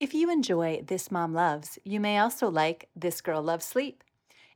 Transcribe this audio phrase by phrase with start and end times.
[0.00, 4.02] If you enjoy This Mom Loves, you may also like This Girl Loves Sleep.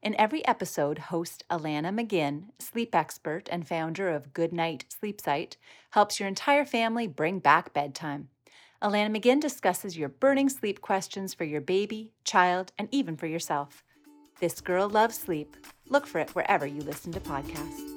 [0.03, 5.59] In every episode, host Alanna McGinn, sleep expert and founder of Goodnight Sleep Site,
[5.91, 8.31] helps your entire family bring back bedtime.
[8.83, 13.85] Alanna McGinn discusses your burning sleep questions for your baby, child, and even for yourself.
[14.41, 15.59] This Girl Loves Sleep.
[15.91, 17.94] Look for it wherever you listen to podcasts.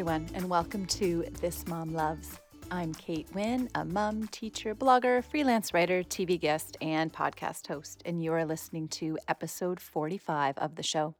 [0.00, 2.38] Everyone, and welcome to This Mom Loves.
[2.70, 8.24] I'm Kate Winn, a mom, teacher, blogger, freelance writer, TV guest, and podcast host, and
[8.24, 11.16] you are listening to episode 45 of the show.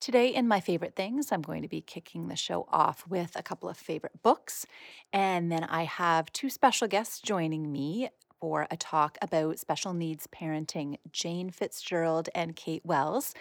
[0.00, 3.42] Today, in my favorite things, I'm going to be kicking the show off with a
[3.42, 4.64] couple of favorite books,
[5.12, 8.08] and then I have two special guests joining me
[8.40, 13.34] for a talk about special needs parenting Jane Fitzgerald and Kate Wells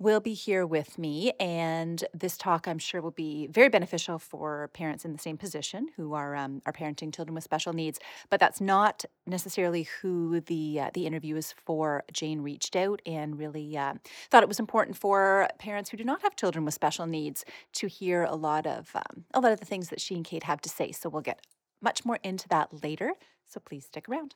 [0.00, 1.32] will be here with me.
[1.38, 5.88] And this talk, I'm sure, will be very beneficial for parents in the same position
[5.96, 8.00] who are um, are parenting children with special needs.
[8.30, 12.02] But that's not necessarily who the uh, the interview is for.
[12.12, 13.94] Jane reached out and really uh,
[14.30, 17.86] thought it was important for parents who do not have children with special needs to
[17.86, 20.60] hear a lot of um, a lot of the things that she and Kate have
[20.62, 20.90] to say.
[20.90, 21.46] So we'll get
[21.82, 23.12] much more into that later.
[23.46, 24.34] So please stick around.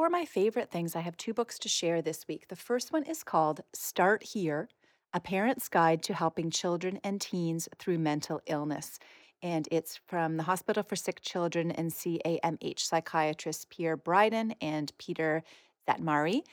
[0.00, 2.48] For my favorite things, I have two books to share this week.
[2.48, 4.70] The first one is called Start Here
[5.12, 8.98] A Parent's Guide to Helping Children and Teens Through Mental Illness.
[9.42, 15.42] And it's from the Hospital for Sick Children and CAMH psychiatrists Pier Bryden and Peter
[15.86, 16.44] Szatmari.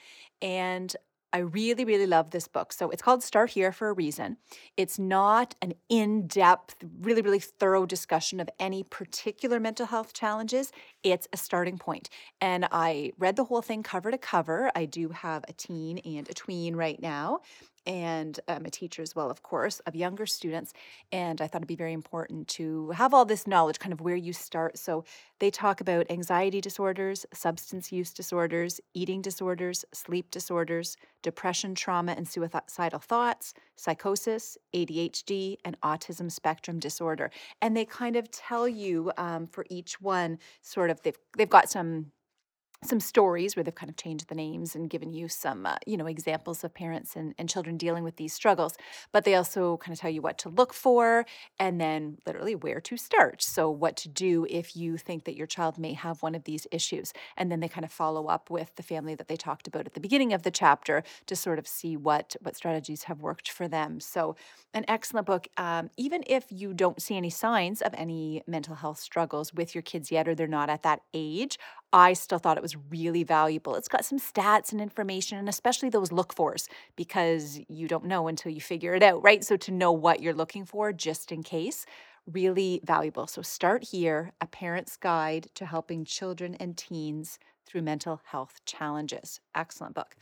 [0.42, 0.94] And
[1.34, 2.72] I really, really love this book.
[2.72, 4.38] So it's called Start Here for a reason.
[4.78, 10.72] It's not an in depth, really, really thorough discussion of any particular mental health challenges.
[11.04, 12.10] It's a starting point.
[12.40, 14.72] And I read the whole thing cover to cover.
[14.76, 17.42] I do have a teen and a tween right now
[17.88, 20.74] and I'm a teacher as well, of course, of younger students.
[21.14, 24.16] And I thought it'd be very important to have all this knowledge, kind of where
[24.16, 24.78] you start.
[24.78, 25.06] So
[25.40, 32.28] they talk about anxiety disorders, substance use disorders, eating disorders, sleep disorders, depression, trauma, and
[32.28, 37.32] suicidal thoughts, psychosis, ADHD, and autism spectrum disorder.
[37.62, 41.70] And they kind of tell you um, for each one, sort of, they've, they've got
[41.70, 42.12] some
[42.84, 45.98] some stories where they've kind of changed the names and given you some uh, you
[45.98, 48.76] know examples of parents and, and children dealing with these struggles
[49.12, 51.26] but they also kind of tell you what to look for
[51.60, 53.42] and then literally where to start.
[53.42, 56.68] So what to do if you think that your child may have one of these
[56.72, 59.86] issues and then they kind of follow up with the family that they talked about
[59.86, 63.50] at the beginning of the chapter to sort of see what what strategies have worked
[63.50, 64.00] for them.
[64.00, 64.36] So
[64.74, 69.00] an excellent book um, even if you don't see any signs of any mental health
[69.00, 71.58] struggles with your kids yet or they're not at that age
[71.94, 73.76] I still thought it was really valuable.
[73.76, 78.28] It's got some stats and information, and especially those look fors, because you don't know
[78.28, 79.44] until you figure it out, right?
[79.44, 81.86] So to know what you're looking for just in case,
[82.32, 83.26] really valuable.
[83.26, 89.40] So start here a parent's guide to helping children and teens through mental health challenges.
[89.56, 90.16] Excellent book.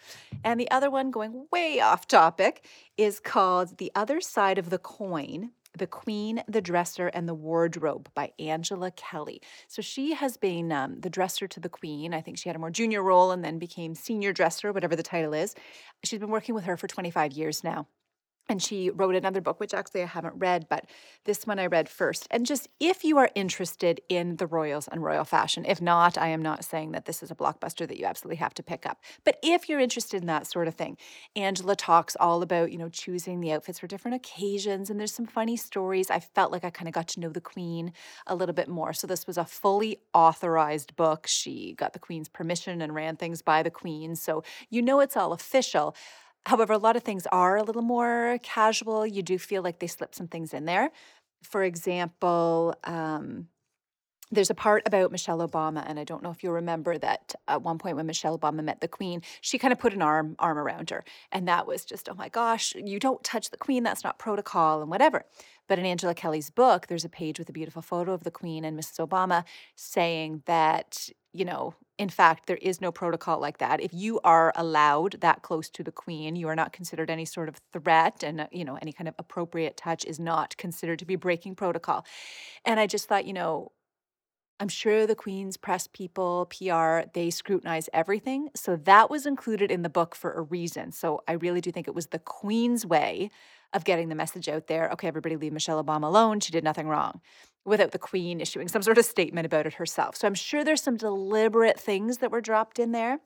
[0.44, 2.66] And the other one, going way off topic,
[2.98, 8.10] is called The Other Side of the Coin the Queen, the Dresser, and the Wardrobe
[8.14, 9.42] by Angela Kelly.
[9.68, 12.14] So she has been um, the dresser to the Queen.
[12.14, 15.04] I think she had a more junior role and then became senior dresser, whatever the
[15.04, 15.56] title is.
[16.04, 17.88] She's been working with her for 25 years now
[18.48, 20.86] and she wrote another book which actually i haven't read but
[21.26, 22.28] this one i read first.
[22.32, 26.28] And just if you are interested in the royals and royal fashion if not i
[26.28, 29.02] am not saying that this is a blockbuster that you absolutely have to pick up.
[29.24, 30.98] But if you're interested in that sort of thing
[31.36, 35.26] angela talks all about you know choosing the outfits for different occasions and there's some
[35.26, 36.10] funny stories.
[36.10, 37.94] I felt like i kind of got to know the queen
[38.28, 38.94] a little bit more.
[38.94, 41.28] So this was a fully authorized book.
[41.28, 44.16] She got the queen's permission and ran things by the queen.
[44.16, 45.96] So you know it's all official
[46.46, 49.06] However, a lot of things are a little more casual.
[49.06, 50.92] You do feel like they slip some things in there.
[51.44, 53.48] For example, um,
[54.32, 57.62] there's a part about Michelle Obama, and I don't know if you remember that at
[57.62, 60.58] one point when Michelle Obama met the Queen, she kind of put an arm arm
[60.58, 64.04] around her, and that was just, oh my gosh, you don't touch the Queen, that's
[64.04, 65.26] not protocol, and whatever.
[65.68, 68.64] But in Angela Kelly's book, there's a page with a beautiful photo of the Queen
[68.66, 69.06] and Mrs.
[69.08, 69.44] Obama
[69.76, 73.82] saying that you know, in fact, there is no protocol like that.
[73.82, 77.50] If you are allowed that close to the queen, you are not considered any sort
[77.50, 81.18] of threat, and you know, any kind of appropriate touch is not considered to be
[81.18, 82.06] breaking protocol.
[82.64, 83.74] And I just thought, you know,
[84.60, 88.50] I'm sure the Queen's press people, PR, they scrutinize everything.
[88.56, 90.94] So that was included in the book for a reason.
[90.94, 93.32] So I really do think it was the Queen's way
[93.74, 94.90] of getting the message out there.
[94.92, 96.40] Okay, everybody leave Michelle Obama alone.
[96.40, 97.20] She did nothing wrong
[97.66, 100.16] without the Queen issuing some sort of statement about it herself.
[100.16, 103.20] So I'm sure there's some deliberate things that were dropped in there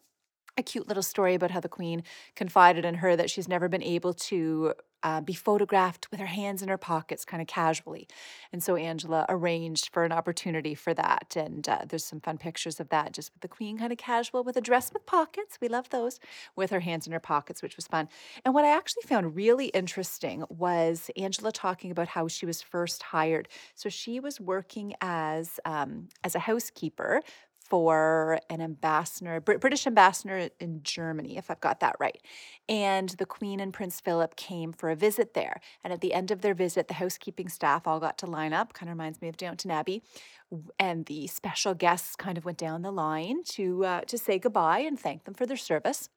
[0.57, 2.03] a cute little story about how the queen
[2.35, 4.73] confided in her that she's never been able to
[5.03, 8.07] uh, be photographed with her hands in her pockets, kind of casually.
[8.51, 11.35] And so Angela arranged for an opportunity for that.
[11.35, 14.43] And uh, there's some fun pictures of that, just with the Queen kind of casual
[14.43, 15.57] with a dress with pockets.
[15.61, 16.19] We love those
[16.55, 18.09] with her hands in her pockets, which was fun.
[18.43, 23.03] And what I actually found really interesting was Angela talking about how she was first
[23.03, 23.47] hired.
[23.75, 27.21] So she was working as um, as a housekeeper
[27.69, 32.21] for an ambassador, British ambassador in Germany, if I've got that right.
[32.67, 35.61] And the Queen and Prince Philip came for a visit there.
[35.83, 38.73] And at the end of their visit, the housekeeping staff all got to line up,
[38.73, 40.01] kind of reminds me of Downton Abbey.
[40.79, 44.79] And the special guests kind of went down the line to uh, to say goodbye
[44.79, 46.09] and thank them for their service.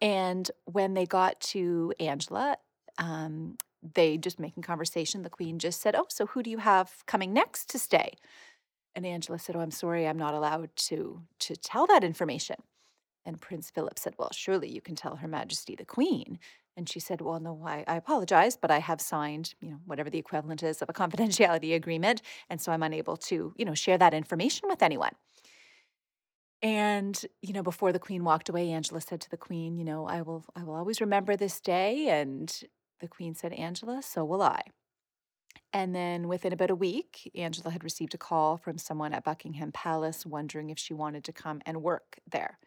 [0.00, 2.56] And when they got to Angela,
[2.98, 3.56] um,
[3.94, 5.22] they just making conversation.
[5.22, 8.14] The Queen just said, "Oh, so who do you have coming next to stay?"
[8.94, 12.56] And Angela said, "Oh, I'm sorry, I'm not allowed to to tell that information."
[13.24, 16.38] And Prince Philip said, "Well, surely you can tell Her Majesty the Queen."
[16.76, 20.10] And she said, "Well, no, I, I apologize, but I have signed, you know, whatever
[20.10, 23.98] the equivalent is of a confidentiality agreement, and so I'm unable to, you know, share
[23.98, 25.14] that information with anyone."
[26.62, 30.06] And you know, before the Queen walked away, Angela said to the Queen, "You know,
[30.06, 32.52] I will, I will always remember this day." And
[33.00, 34.62] the Queen said, "Angela, so will I."
[35.72, 39.70] And then within about a week, Angela had received a call from someone at Buckingham
[39.70, 42.58] Palace wondering if she wanted to come and work there.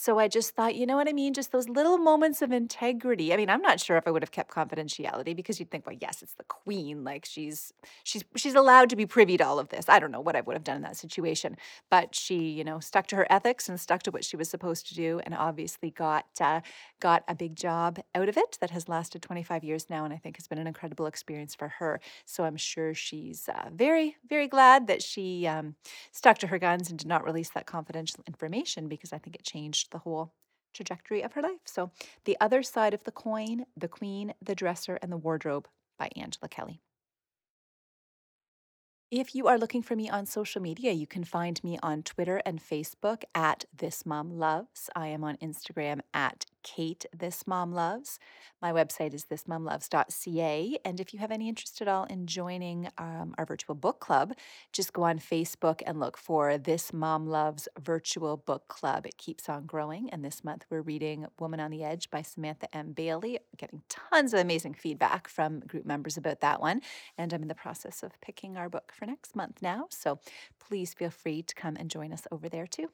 [0.00, 1.34] So I just thought, you know what I mean?
[1.34, 3.34] Just those little moments of integrity.
[3.34, 5.96] I mean, I'm not sure if I would have kept confidentiality because you'd think, well,
[6.00, 7.02] yes, it's the queen.
[7.02, 7.72] Like she's
[8.04, 9.88] she's she's allowed to be privy to all of this.
[9.88, 11.56] I don't know what I would have done in that situation,
[11.90, 14.86] but she, you know, stuck to her ethics and stuck to what she was supposed
[14.86, 16.60] to do, and obviously got uh,
[17.00, 20.16] got a big job out of it that has lasted 25 years now, and I
[20.18, 21.98] think has been an incredible experience for her.
[22.24, 25.74] So I'm sure she's uh, very very glad that she um,
[26.12, 29.42] stuck to her guns and did not release that confidential information because I think it
[29.42, 30.32] changed the whole
[30.74, 31.60] trajectory of her life.
[31.64, 31.90] So,
[32.24, 35.68] The Other Side of the Coin, The Queen, The Dresser, and the Wardrobe
[35.98, 36.80] by Angela Kelly.
[39.10, 42.42] If you are looking for me on social media, you can find me on Twitter
[42.44, 44.90] and Facebook at This Mom Loves.
[44.94, 48.18] I am on Instagram at Kate This Mom Loves.
[48.60, 50.78] My website is thismomloves.ca.
[50.84, 54.34] And if you have any interest at all in joining um, our virtual book club,
[54.70, 59.06] just go on Facebook and look for This Mom Loves Virtual Book Club.
[59.06, 60.10] It keeps on growing.
[60.10, 62.92] And this month we're reading Woman on the Edge by Samantha M.
[62.92, 66.82] Bailey, getting tons of amazing feedback from group members about that one.
[67.16, 69.86] And I'm in the process of picking our book for next month now.
[69.88, 70.20] So
[70.60, 72.90] please feel free to come and join us over there too.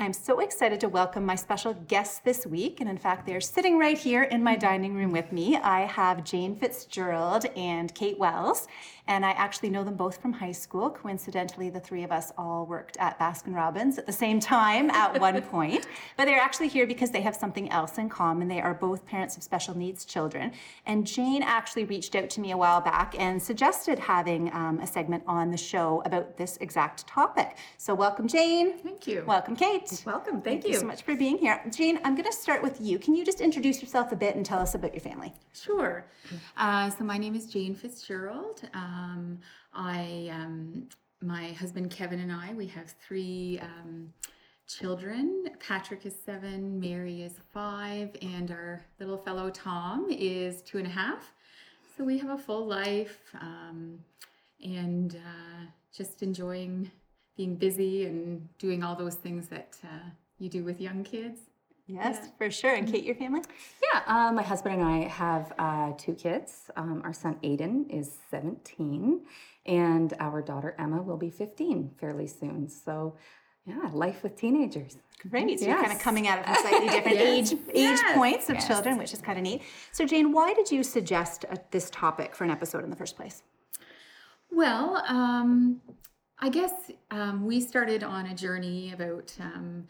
[0.00, 2.80] I'm so excited to welcome my special guests this week.
[2.80, 5.58] And in fact, they're sitting right here in my dining room with me.
[5.58, 8.66] I have Jane Fitzgerald and Kate Wells
[9.10, 10.88] and I actually know them both from high school.
[10.88, 15.20] Coincidentally, the three of us all worked at Baskin Robbins at the same time at
[15.20, 15.88] one point.
[16.16, 18.46] But they're actually here because they have something else in common.
[18.46, 20.52] They are both parents of special needs children.
[20.86, 24.86] And Jane actually reached out to me a while back and suggested having um, a
[24.86, 27.56] segment on the show about this exact topic.
[27.78, 28.78] So, welcome, Jane.
[28.78, 29.24] Thank you.
[29.26, 29.89] Welcome, Kate.
[30.04, 30.42] Welcome.
[30.42, 30.72] Thank, Thank you.
[30.72, 31.60] you so much for being here.
[31.70, 32.98] Jane, I'm going to start with you.
[32.98, 35.32] Can you just introduce yourself a bit and tell us about your family?
[35.52, 36.06] Sure.
[36.56, 38.62] Uh, so, my name is Jane Fitzgerald.
[38.74, 39.38] Um, um,
[39.72, 40.88] I, um,
[41.20, 44.12] my husband Kevin and I, we have three um,
[44.66, 45.46] children.
[45.66, 50.90] Patrick is seven, Mary is five, and our little fellow Tom is two and a
[50.90, 51.32] half.
[51.96, 53.98] So we have a full life um,
[54.64, 56.90] and uh, just enjoying
[57.36, 61.40] being busy and doing all those things that uh, you do with young kids.
[61.86, 62.28] Yes, yeah.
[62.38, 62.74] for sure.
[62.74, 63.42] And Kate, your family?
[63.82, 66.70] Yeah, uh, my husband and I have uh, two kids.
[66.76, 69.22] Um, our son Aiden is 17,
[69.66, 72.68] and our daughter Emma will be 15 fairly soon.
[72.68, 73.16] So,
[73.66, 74.98] yeah, life with teenagers.
[75.28, 75.58] Great.
[75.58, 75.74] So yes.
[75.74, 77.52] you're kind of coming at it from slightly different yes.
[77.52, 78.16] age age yes.
[78.16, 79.62] points of children, which is kind of neat.
[79.92, 83.16] So, Jane, why did you suggest uh, this topic for an episode in the first
[83.16, 83.42] place?
[84.50, 85.80] Well, um,
[86.42, 86.72] I guess
[87.10, 89.86] um, we started on a journey about um,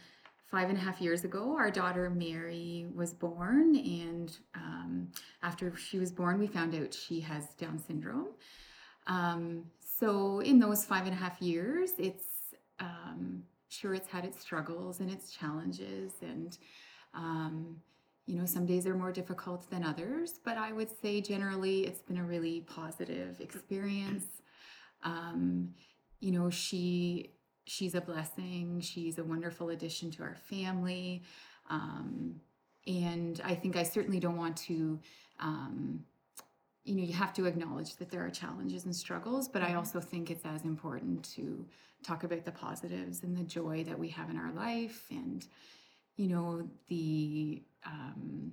[0.51, 5.09] five and a half years ago, our daughter Mary was born, and um,
[5.45, 8.29] after she was born, we found out she has Down syndrome.
[9.07, 12.25] Um, so, in those five and a half years, it's
[12.81, 16.59] um, sure it's had its struggles and its challenges, and
[17.15, 17.77] um,
[18.27, 22.03] you know, some days are more difficult than others, but I would say generally it's
[22.03, 24.25] been a really positive experience.
[25.05, 25.71] Um,
[26.21, 27.33] you know, she
[27.65, 28.81] she's a blessing.
[28.81, 31.23] She's a wonderful addition to our family.
[31.69, 32.41] Um,
[32.87, 34.99] and I think I certainly don't want to,
[35.39, 36.05] um,
[36.85, 39.79] you know, you have to acknowledge that there are challenges and struggles, but I mm-hmm.
[39.79, 41.65] also think it's as important to
[42.03, 45.47] talk about the positives and the joy that we have in our life and,
[46.17, 48.53] you know, the, um,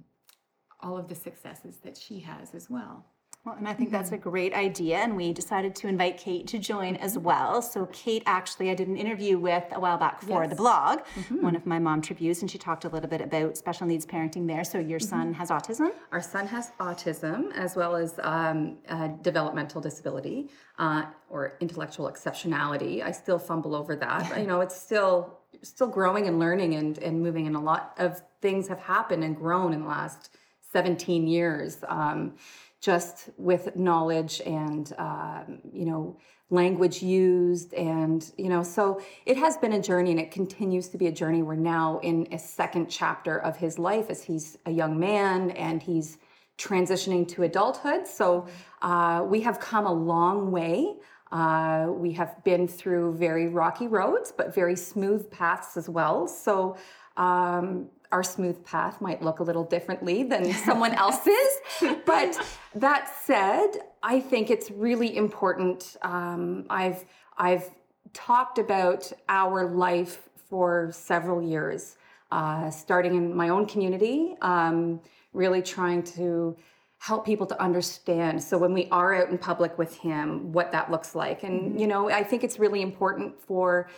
[0.81, 3.05] all of the successes that she has as well.
[3.47, 4.97] Well, and I think that's a great idea.
[4.97, 7.61] And we decided to invite Kate to join as well.
[7.61, 10.99] So, Kate, actually, I did an interview with a while back for the blog,
[11.39, 14.47] one of my mom tributes, and she talked a little bit about special needs parenting
[14.47, 14.65] there.
[14.65, 15.91] So, your son has autism.
[16.11, 18.79] Our son has autism as well as um,
[19.21, 23.01] developmental disability uh, or intellectual exceptionality.
[23.01, 24.41] I still fumble over that.
[24.41, 28.21] you know, it's still still growing and learning and, and moving, and a lot of
[28.41, 30.35] things have happened and grown in the last
[30.73, 31.77] 17 years.
[31.87, 32.33] Um,
[32.81, 36.17] just with knowledge and um, you know
[36.49, 40.97] language used and you know so it has been a journey and it continues to
[40.97, 41.41] be a journey.
[41.41, 45.81] We're now in a second chapter of his life as he's a young man and
[45.81, 46.17] he's
[46.57, 48.07] transitioning to adulthood.
[48.07, 48.47] So
[48.81, 50.95] uh, we have come a long way.
[51.31, 56.27] Uh, we have been through very rocky roads but very smooth paths as well.
[56.27, 56.77] So
[57.17, 61.61] um, our smooth path might look a little differently than someone else's.
[62.05, 62.39] but
[62.75, 63.71] that said,
[64.03, 65.97] I think it's really important.
[66.01, 67.05] Um, I've
[67.37, 67.69] I've
[68.13, 71.97] talked about our life for several years,
[72.31, 74.99] uh, starting in my own community, um,
[75.33, 76.57] really trying to
[76.99, 78.41] help people to understand.
[78.41, 81.85] So when we are out in public with him, what that looks like, and you
[81.85, 83.89] know, I think it's really important for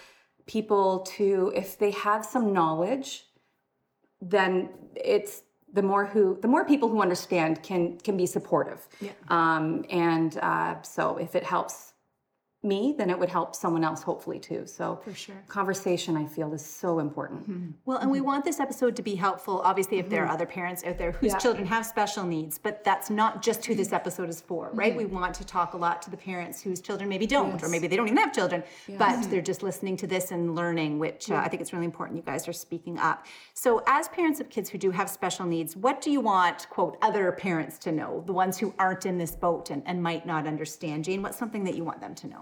[0.47, 3.25] people to, if they have some knowledge
[4.21, 9.11] then it's the more who the more people who understand can can be supportive Yeah.
[9.29, 11.88] um, and uh, so if it helps
[12.63, 15.35] me then it would help someone else hopefully too so For sure.
[15.47, 17.59] conversation i feel is so important mm-hmm.
[17.59, 17.71] Mm-hmm.
[17.85, 20.33] Well, and we want this episode to be helpful, obviously, if there are mm-hmm.
[20.33, 21.37] other parents out there whose Yeah.
[21.39, 24.95] children have special needs, but that's not just who this episode is for, right?
[24.95, 27.87] We want to talk a lot to the parents whose children maybe don't, or maybe
[27.87, 28.63] they don't even have children,
[28.97, 32.17] but they're just listening to this and learning, which uh, I think it's really important
[32.17, 33.25] you guys are speaking up.
[33.53, 36.97] So, as parents of kids who do have special needs, what do you want, quote,
[37.01, 40.47] other parents to know, the ones who aren't in this boat and, and might not
[40.47, 41.05] understand?
[41.05, 42.41] Jane, what's something that you want them to know?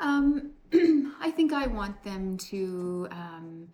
[0.00, 0.52] Um,
[1.20, 3.68] I think I want them to um,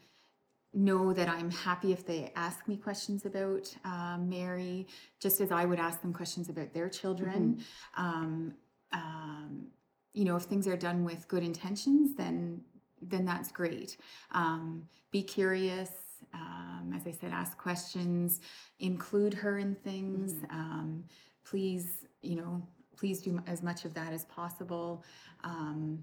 [0.72, 4.86] know that I'm happy if they ask me questions about um, Mary,
[5.20, 7.62] just as I would ask them questions about their children.
[7.96, 8.54] Um,
[8.92, 9.66] um,
[10.12, 12.60] you know, if things are done with good intentions, then
[13.02, 13.98] then that's great.
[14.32, 15.90] Um, be curious.
[16.32, 18.40] Um, as I said, ask questions.
[18.80, 20.36] Include her in things.
[20.50, 21.04] Um,
[21.44, 22.66] please, you know,
[22.96, 25.04] please do as much of that as possible.
[25.42, 26.02] Um,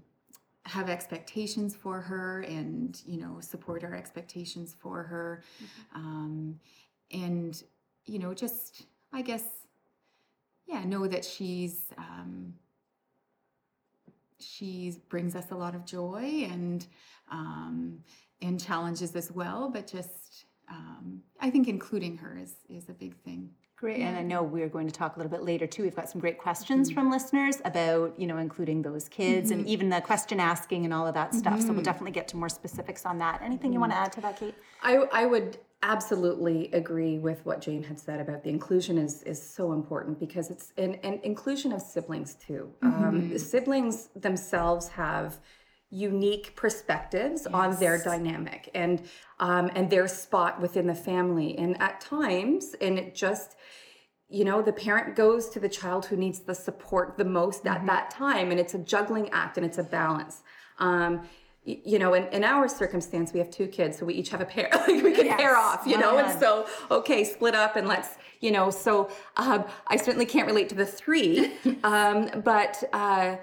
[0.64, 5.42] have expectations for her and you know support our expectations for her.
[5.94, 6.60] Um,
[7.12, 7.62] and
[8.06, 9.44] you know just i guess
[10.66, 12.54] yeah know that she's um,
[14.38, 16.86] she brings us a lot of joy and
[17.30, 17.98] um,
[18.40, 23.14] and challenges as well but just um, i think including her is is a big
[23.22, 23.50] thing
[23.82, 25.82] Great, and I know we're going to talk a little bit later too.
[25.82, 27.00] We've got some great questions mm-hmm.
[27.00, 29.70] from listeners about, you know, including those kids and mm-hmm.
[29.70, 31.58] even the question asking and all of that stuff.
[31.58, 31.82] So we'll mm-hmm.
[31.82, 33.42] definitely get to more specifics on that.
[33.42, 34.54] Anything you want to add to that, Kate?
[34.84, 39.42] I, I would absolutely agree with what Jane had said about the inclusion is is
[39.42, 42.70] so important because it's an, an inclusion of siblings too.
[42.82, 45.40] Um, siblings themselves have
[45.92, 49.02] unique perspectives on their dynamic and
[49.38, 51.56] um, and their spot within the family.
[51.58, 53.56] And at times, and it just
[54.28, 57.84] you know the parent goes to the child who needs the support the most at
[57.86, 60.42] that time and it's a juggling act and it's a balance.
[60.78, 61.28] Um,
[61.64, 64.44] you know in, in our circumstance we have two kids so we each have a
[64.44, 66.18] pair like we can pair off you know?
[66.18, 70.68] And so okay split up and let's you know so um, i certainly can't relate
[70.70, 71.52] to the three
[71.84, 73.36] um, but uh,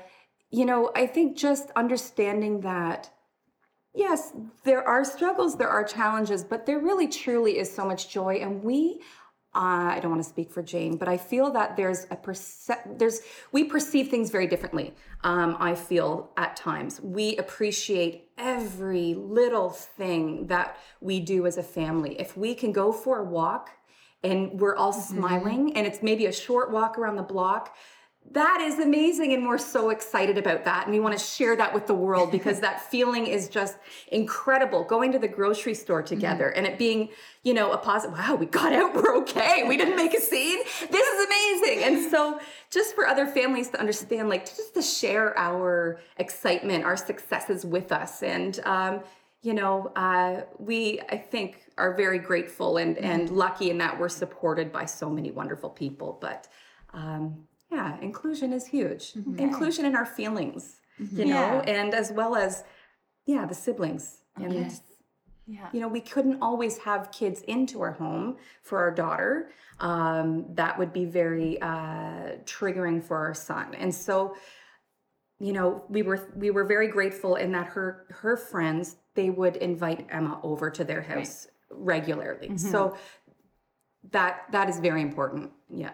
[0.50, 3.10] you know i think just understanding that
[3.94, 8.36] yes, there are struggles, there are challenges, but there really truly is so much joy.
[8.36, 9.02] And we,
[9.56, 12.70] uh, I don't want to speak for Jane, but I feel that there's a perce-
[12.98, 14.94] there's we perceive things very differently.
[15.24, 21.64] Um, I feel at times we appreciate every little thing that we do as a
[21.64, 22.20] family.
[22.20, 23.72] If we can go for a walk
[24.24, 27.76] and we're all smiling, and it's maybe a short walk around the block
[28.32, 31.74] that is amazing and we're so excited about that and we want to share that
[31.74, 33.78] with the world because that feeling is just
[34.12, 37.10] incredible going to the grocery store together and it being
[37.44, 40.60] you know a positive wow we got out we're okay we didn't make a scene
[40.90, 45.38] this is amazing and so just for other families to understand like just to share
[45.38, 49.02] our excitement our successes with us and um,
[49.42, 54.10] you know uh, we i think are very grateful and and lucky in that we're
[54.10, 56.48] supported by so many wonderful people but
[56.94, 59.14] um, yeah, inclusion is huge.
[59.38, 62.64] Inclusion in our feelings, you know, and as well as,
[63.26, 64.22] yeah, the siblings.
[64.36, 64.54] And
[65.46, 65.68] Yeah.
[65.74, 69.50] You know, we couldn't always have kids into our home for our daughter.
[69.80, 73.74] Um, that would be very uh, triggering for our son.
[73.74, 74.36] And so,
[75.40, 79.56] you know, we were we were very grateful in that her her friends they would
[79.56, 82.50] invite Emma over to their house regularly.
[82.58, 82.96] So
[84.12, 85.52] that that is very important.
[85.74, 85.92] Yeah.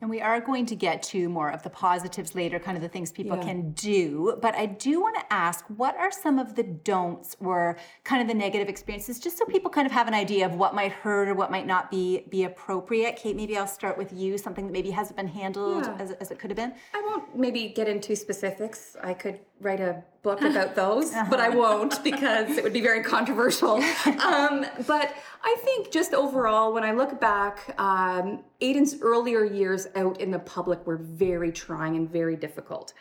[0.00, 2.88] And we are going to get to more of the positives later, kind of the
[2.88, 3.44] things people Yeah.
[3.44, 4.38] can do.
[4.40, 8.28] But I do want to ask what are some of the don'ts or kind of
[8.28, 11.28] the negative experiences, just so people kind of have an idea of what might hurt
[11.28, 13.16] or what might not be be appropriate.
[13.16, 15.96] Kate, maybe I'll start with you, something that maybe hasn't been handled Yeah.
[15.98, 16.72] as, as it could have been.
[16.94, 18.96] I won't maybe get into specifics.
[19.02, 23.02] I could write a book about those, but I won't because it would be very
[23.02, 23.82] controversial.
[24.20, 30.20] Um, but I think just overall, when I look back, um, Aiden's earlier years out
[30.20, 32.92] in the public were very trying and very difficult.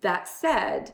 [0.00, 0.92] That said,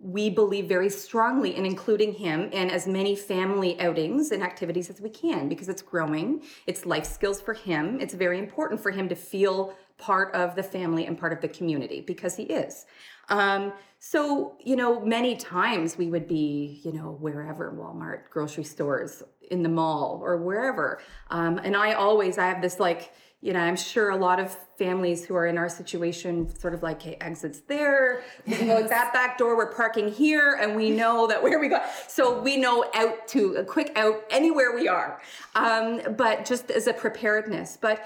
[0.00, 5.00] we believe very strongly in including him in as many family outings and activities as
[5.00, 6.42] we can because it's growing.
[6.66, 8.00] It's life skills for him.
[8.00, 11.48] It's very important for him to feel part of the family and part of the
[11.48, 12.86] community because he is.
[13.28, 19.22] Um, so, you know, many times we would be, you know, wherever, Walmart, grocery stores,
[19.50, 21.00] in the mall, or wherever.
[21.30, 24.56] Um, and I always, I have this like, you know, I'm sure a lot of
[24.78, 28.86] families who are in our situation sort of like, hey, exits there, we can go
[28.86, 31.80] that back door, we're parking here, and we know that where we go.
[32.08, 35.20] So we know out to a quick out anywhere we are.
[35.54, 37.78] Um, but just as a preparedness.
[37.80, 38.04] But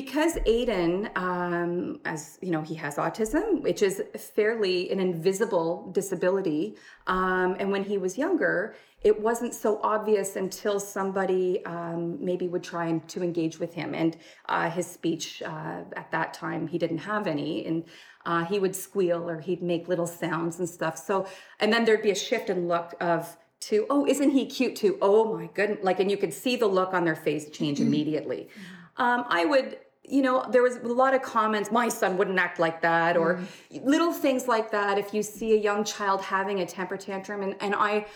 [0.00, 6.76] because Aiden, um, as you know, he has autism, which is fairly an invisible disability.
[7.06, 12.62] Um, and when he was younger, it wasn't so obvious until somebody um, maybe would
[12.62, 13.94] try and, to engage with him.
[13.94, 14.18] And
[14.50, 17.64] uh, his speech uh, at that time, he didn't have any.
[17.64, 17.84] And
[18.26, 20.98] uh, he would squeal or he'd make little sounds and stuff.
[20.98, 21.26] So,
[21.58, 24.98] and then there'd be a shift in look of, to oh isn't he cute too
[25.00, 28.50] oh my goodness like and you could see the look on their face change immediately
[28.98, 32.58] um, i would you know there was a lot of comments my son wouldn't act
[32.58, 33.40] like that or
[33.82, 37.56] little things like that if you see a young child having a temper tantrum and,
[37.60, 38.06] and i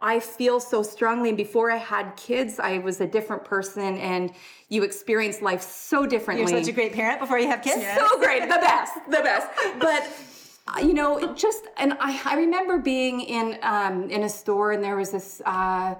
[0.00, 1.30] I feel so strongly.
[1.30, 4.32] And before I had kids, I was a different person, and
[4.68, 7.84] you experience life so differently You're such a great parent before you have kids.
[7.96, 9.48] so great, the best, the best.
[9.80, 10.08] But
[10.68, 14.84] uh, you know, just and I, I remember being in um, in a store and
[14.84, 15.42] there was this.
[15.44, 15.96] Uh,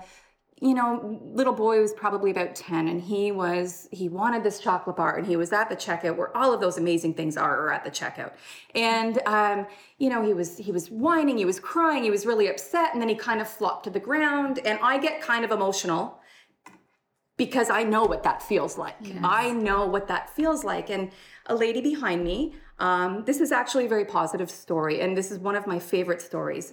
[0.61, 4.97] you know, little boy was probably about 10 and he was, he wanted this chocolate
[4.97, 7.73] bar and he was at the checkout where all of those amazing things are, are
[7.73, 8.33] at the checkout.
[8.75, 9.67] And, um,
[9.99, 12.93] you know, he was, he was whining, he was crying, he was really upset.
[12.93, 16.21] And then he kind of flopped to the ground and I get kind of emotional
[17.37, 18.97] because I know what that feels like.
[19.23, 20.91] I know what that feels like.
[20.91, 21.13] And
[21.47, 25.39] a lady behind me, um, this is actually a very positive story, and this is
[25.39, 26.73] one of my favorite stories.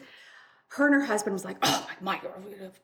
[0.76, 2.22] Her and her husband was like, "Oh my, my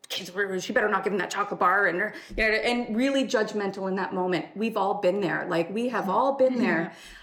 [0.08, 0.32] kids,
[0.63, 3.89] she better not give him that chocolate bar," and her, you know, and really judgmental
[3.89, 4.45] in that moment.
[4.56, 6.12] We've all been there, like we have mm-hmm.
[6.12, 6.93] all been there.
[6.93, 7.17] Mm-hmm.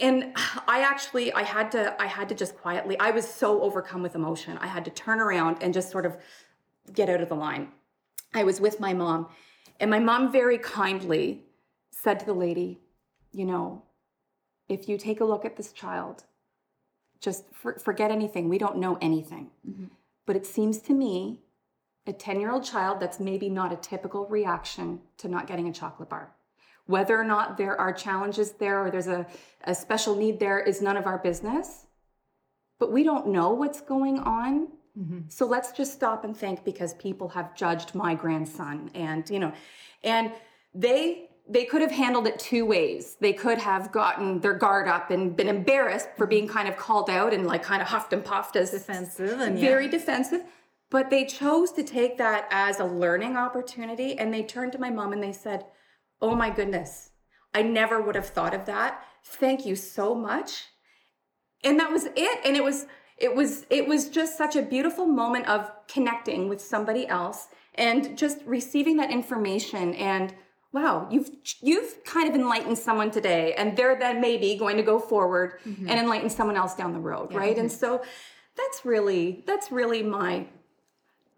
[0.00, 0.32] And
[0.66, 2.98] I actually, I had to, I had to just quietly.
[2.98, 4.58] I was so overcome with emotion.
[4.58, 6.16] I had to turn around and just sort of
[6.92, 7.68] get out of the line.
[8.34, 9.28] I was with my mom,
[9.80, 11.44] and my mom very kindly
[11.90, 12.80] said to the lady,
[13.32, 13.84] You know,
[14.68, 16.24] if you take a look at this child,
[17.22, 18.48] just for, forget anything.
[18.48, 19.50] We don't know anything.
[19.68, 19.86] Mm-hmm.
[20.26, 21.40] But it seems to me,
[22.06, 25.72] a 10 year old child, that's maybe not a typical reaction to not getting a
[25.72, 26.34] chocolate bar.
[26.86, 29.24] Whether or not there are challenges there or there's a,
[29.64, 31.86] a special need there is none of our business.
[32.80, 34.68] But we don't know what's going on.
[34.98, 35.20] Mm-hmm.
[35.28, 39.52] So let's just stop and think because people have judged my grandson and you know
[40.04, 40.32] and
[40.74, 43.16] they they could have handled it two ways.
[43.20, 47.10] They could have gotten their guard up and been embarrassed for being kind of called
[47.10, 50.42] out and like kind of huffed and puffed as Defensive and very defensive.
[50.90, 54.90] But they chose to take that as a learning opportunity and they turned to my
[54.90, 55.64] mom and they said,
[56.20, 57.10] "Oh my goodness.
[57.54, 59.02] I never would have thought of that.
[59.24, 60.66] Thank you so much."
[61.64, 62.86] and that was it and it was
[63.18, 68.16] it was it was just such a beautiful moment of connecting with somebody else and
[68.16, 70.34] just receiving that information and
[70.72, 71.30] wow you've
[71.60, 75.88] you've kind of enlightened someone today and they're then maybe going to go forward mm-hmm.
[75.88, 77.58] and enlighten someone else down the road right?
[77.58, 77.78] And mm-hmm.
[77.78, 78.02] so
[78.56, 80.46] that's really that's really my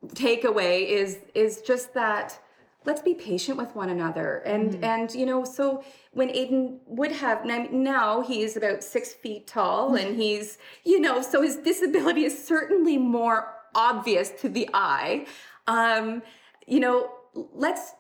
[0.09, 2.39] takeaway is is just that
[2.85, 4.39] let's be patient with one another.
[4.45, 4.85] And mm-hmm.
[4.85, 9.95] and you know so when aiden would have now- now he's about six feet tall
[9.95, 15.27] and he's you know so his disability is certainly more obvious to the eye.
[15.67, 16.23] Um
[16.67, 17.93] you know let's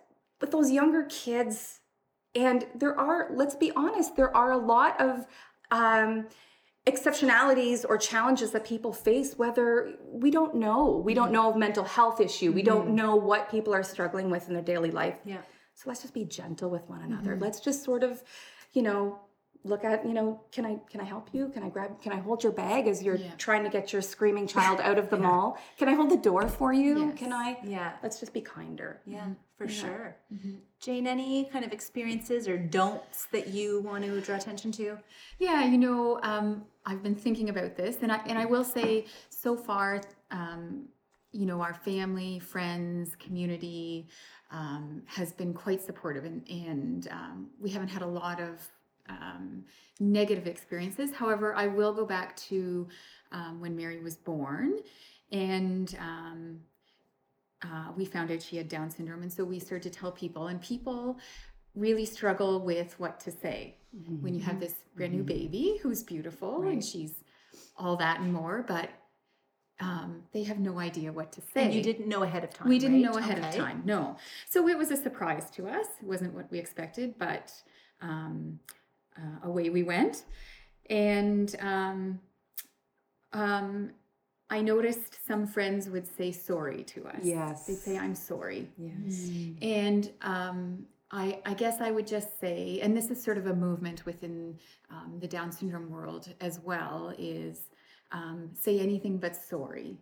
[0.44, 1.80] with those younger kids.
[2.34, 5.26] And there are let's be honest there are a lot of
[5.70, 6.26] um
[6.86, 11.02] exceptionalities or challenges that people face whether we don't know.
[11.02, 11.34] We don't mm-hmm.
[11.34, 12.52] know of mental health issue.
[12.52, 12.96] We don't mm-hmm.
[12.96, 15.18] know what people are struggling with in their daily life.
[15.24, 15.38] Yeah.
[15.74, 17.32] so let's just be gentle with one another.
[17.32, 17.42] Mm-hmm.
[17.42, 18.22] Let's just sort of
[18.74, 19.20] you know
[19.64, 22.16] look at you know can i can i help you can i grab can i
[22.16, 23.30] hold your bag as you're Yeah.
[23.38, 26.48] trying to get your screaming child out of the mall can i hold the door
[26.48, 27.18] for you Yes.
[27.18, 27.92] can i Yeah.
[28.02, 30.16] let's just be kinder Yeah, for sure.
[30.80, 34.98] Jane, any kind of experiences or don'ts that you want to draw attention to?
[35.38, 39.06] Yeah, you know, um, I've been thinking about this, and I and I will say,
[39.30, 40.88] so far, um,
[41.32, 44.08] you know, our family, friends, community
[44.50, 48.60] um, has been quite supportive, and and um, we haven't had a lot of
[49.08, 49.64] um,
[50.00, 51.12] negative experiences.
[51.12, 52.88] However, I will go back to
[53.32, 54.78] um, when Mary was born,
[55.32, 55.96] and.
[56.00, 56.60] Um,
[57.62, 60.48] uh, we found out she had Down syndrome, and so we started to tell people,
[60.48, 61.18] and people
[61.74, 63.76] really struggle with what to say
[64.20, 67.14] when you have this brand new baby who's beautiful and she's
[67.76, 68.90] all that and more, but
[69.80, 71.64] um, they have no idea what to say.
[71.64, 72.68] And you didn't know ahead of time.
[72.68, 73.12] We didn't right?
[73.12, 73.48] know ahead Okay.
[73.48, 74.16] of time, no.
[74.48, 75.86] So it was a surprise to us.
[76.00, 77.52] It wasn't what we expected, but
[78.00, 78.58] um,
[79.16, 80.24] uh, away we went.
[80.90, 82.20] And um,
[83.32, 83.90] um,
[84.50, 87.20] I noticed some friends would say sorry to us.
[87.22, 87.66] Yes.
[87.66, 88.68] They'd say, I'm sorry.
[88.78, 89.28] yes
[89.62, 93.54] And um, I, I guess I would just say, and this is sort of a
[93.54, 94.58] movement within
[94.90, 97.68] um, the Down syndrome world as well, is
[98.12, 99.96] um, say anything but sorry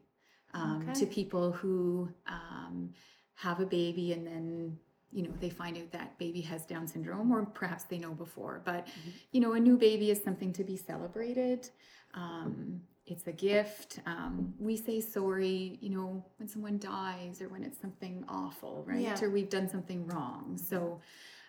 [0.55, 1.01] um, Okay.
[1.01, 2.90] to people who um,
[3.35, 4.79] have a baby and then
[5.12, 8.62] you know they find out that baby has Down syndrome, or perhaps they know before.
[8.64, 8.88] But
[9.33, 11.68] you know, a new baby is something to be celebrated.
[12.14, 13.98] Um, it's a gift.
[14.07, 19.01] Um, we say sorry, you know, when someone dies or when it's something awful, right?
[19.01, 19.20] Yeah.
[19.20, 20.57] Or we've done something wrong.
[20.57, 21.01] So,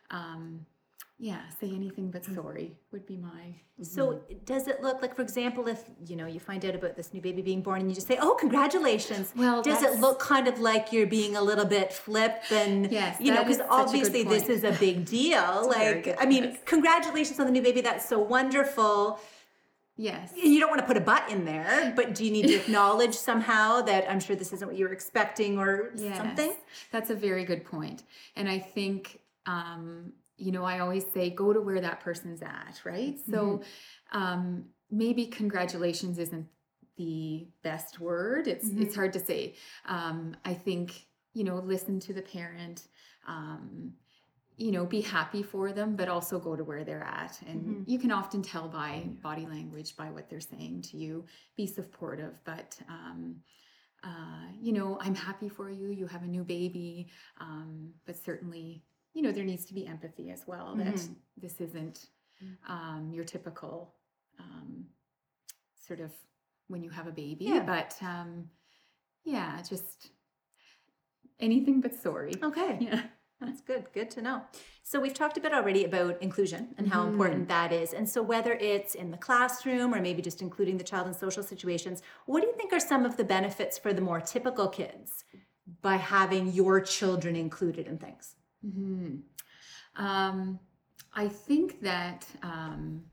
[0.09, 0.65] um,
[1.19, 2.35] yeah, say anything but Mm.
[2.35, 3.55] sorry would be my.
[3.81, 7.13] So does it look like, for example, if you know you find out about this
[7.13, 9.33] new baby being born and you just say, "Oh, congratulations"?
[9.35, 13.17] Well, does it look kind of like you're being a little bit flip and Yes,
[13.19, 15.67] you know, because is such a good obviously this is a big deal.
[15.67, 16.65] like, I mean, point.
[16.65, 17.81] congratulations on the new baby.
[17.81, 19.19] That's so wonderful.
[19.95, 20.33] Yes.
[20.35, 23.13] You don't want to put a butt in there, but do you need to acknowledge
[23.15, 26.55] somehow that I'm sure this isn't what you were expecting or Yes, something?
[26.91, 28.01] That's a very good point.
[28.35, 32.81] And I think, um, you know, I always say go to where that person's at,
[32.83, 33.17] right?
[33.29, 33.61] So
[34.11, 36.47] um, maybe congratulations isn't
[36.97, 38.47] the best word.
[38.47, 39.55] It's it's hard to say.
[39.85, 42.83] Um, I think you know, listen to the parent.
[43.27, 43.93] Um,
[44.55, 47.39] you know, be happy for them, but also go to where they're at.
[47.47, 51.25] And you can often tell by body language, by what they're saying to you.
[51.57, 53.37] Be supportive, but um,
[54.03, 55.89] uh, you know, I'm happy for you.
[55.89, 57.07] You have a new baby,
[57.39, 60.75] um, but certainly, you know, there needs to be empathy as well.
[60.75, 61.15] That Mhm.
[61.37, 62.07] this isn't
[62.67, 63.93] um, your typical
[64.39, 64.85] um,
[65.75, 66.11] sort of
[66.67, 67.63] when you have a baby, Yeah.
[67.63, 68.49] but um,
[69.23, 70.09] yeah, just
[71.39, 72.33] anything but sorry.
[72.41, 72.77] Okay.
[72.89, 73.03] Yeah.
[73.41, 73.91] That's good.
[73.93, 74.41] Good to know.
[74.83, 77.91] So we've talked a bit already about inclusion and how important that is.
[77.91, 81.43] And so whether it's in the classroom or maybe just including the child in social
[81.43, 85.25] situations, what do you think are some of the benefits for the more typical kids
[85.81, 88.35] by having your children included in things?
[88.63, 89.17] Hmm
[89.95, 90.59] Um,
[91.13, 93.03] I think that, um,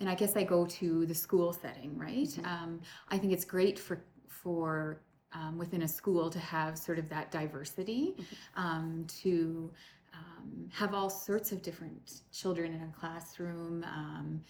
[0.00, 2.28] and I guess I go to the school setting, right?
[2.44, 5.00] Um, I think it's great for for
[5.32, 8.16] um, within a school to have sort of that diversity,
[8.56, 9.70] um, to
[10.14, 13.84] um, have all sorts of different children in a classroom.
[13.84, 14.42] Um,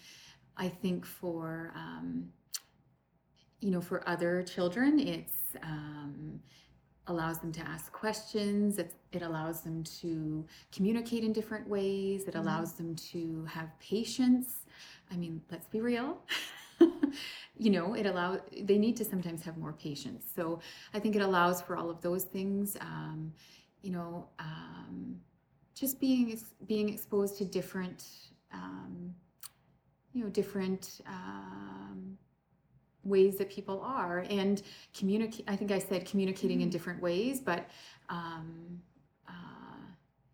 [0.57, 2.29] I think for um,
[3.61, 6.39] you know for other children, it's um,
[7.07, 8.77] allows them to ask questions.
[8.77, 12.25] It, it allows them to communicate in different ways.
[12.25, 14.65] It allows them to have patience.
[15.11, 16.19] I mean, let's be real.
[17.57, 20.25] you know, it allows they need to sometimes have more patience.
[20.35, 20.59] So
[20.93, 22.75] I think it allows for all of those things.
[22.81, 23.33] Um,
[23.81, 25.17] you know, um,
[25.75, 28.03] just being being exposed to different,
[28.51, 29.13] um,
[30.13, 31.01] you know, different.
[31.07, 32.17] Um,
[33.05, 34.61] ways that people are and
[34.97, 37.69] communicate i think i said communicating in different ways but
[38.09, 38.79] um
[39.27, 39.31] uh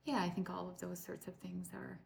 [0.06, 2.00] yeah i think all of those sorts of things are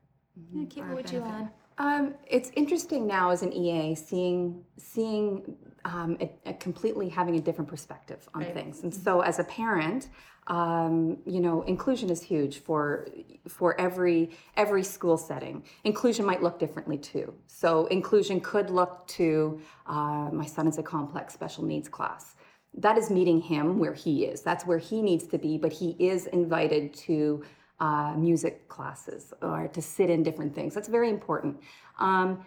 [0.52, 1.50] Yeah, Or what you add?
[1.78, 7.70] Um, it's interesting now as an EA seeing seeing um, a completely having a different
[7.70, 8.54] perspective on Right.
[8.54, 10.10] things, and so as a parent,
[10.48, 13.08] um, you know, inclusion is huge for
[13.48, 15.64] for every every school setting.
[15.84, 17.34] Inclusion might look differently too.
[17.48, 22.36] So inclusion could look to uh, my son is a complex special needs class.
[22.78, 24.42] That is meeting him where he is.
[24.42, 27.44] That's where he needs to be, but he is invited to
[27.80, 30.74] uh, music classes or to sit in different things.
[30.76, 31.58] That's very important.
[32.00, 32.46] Um,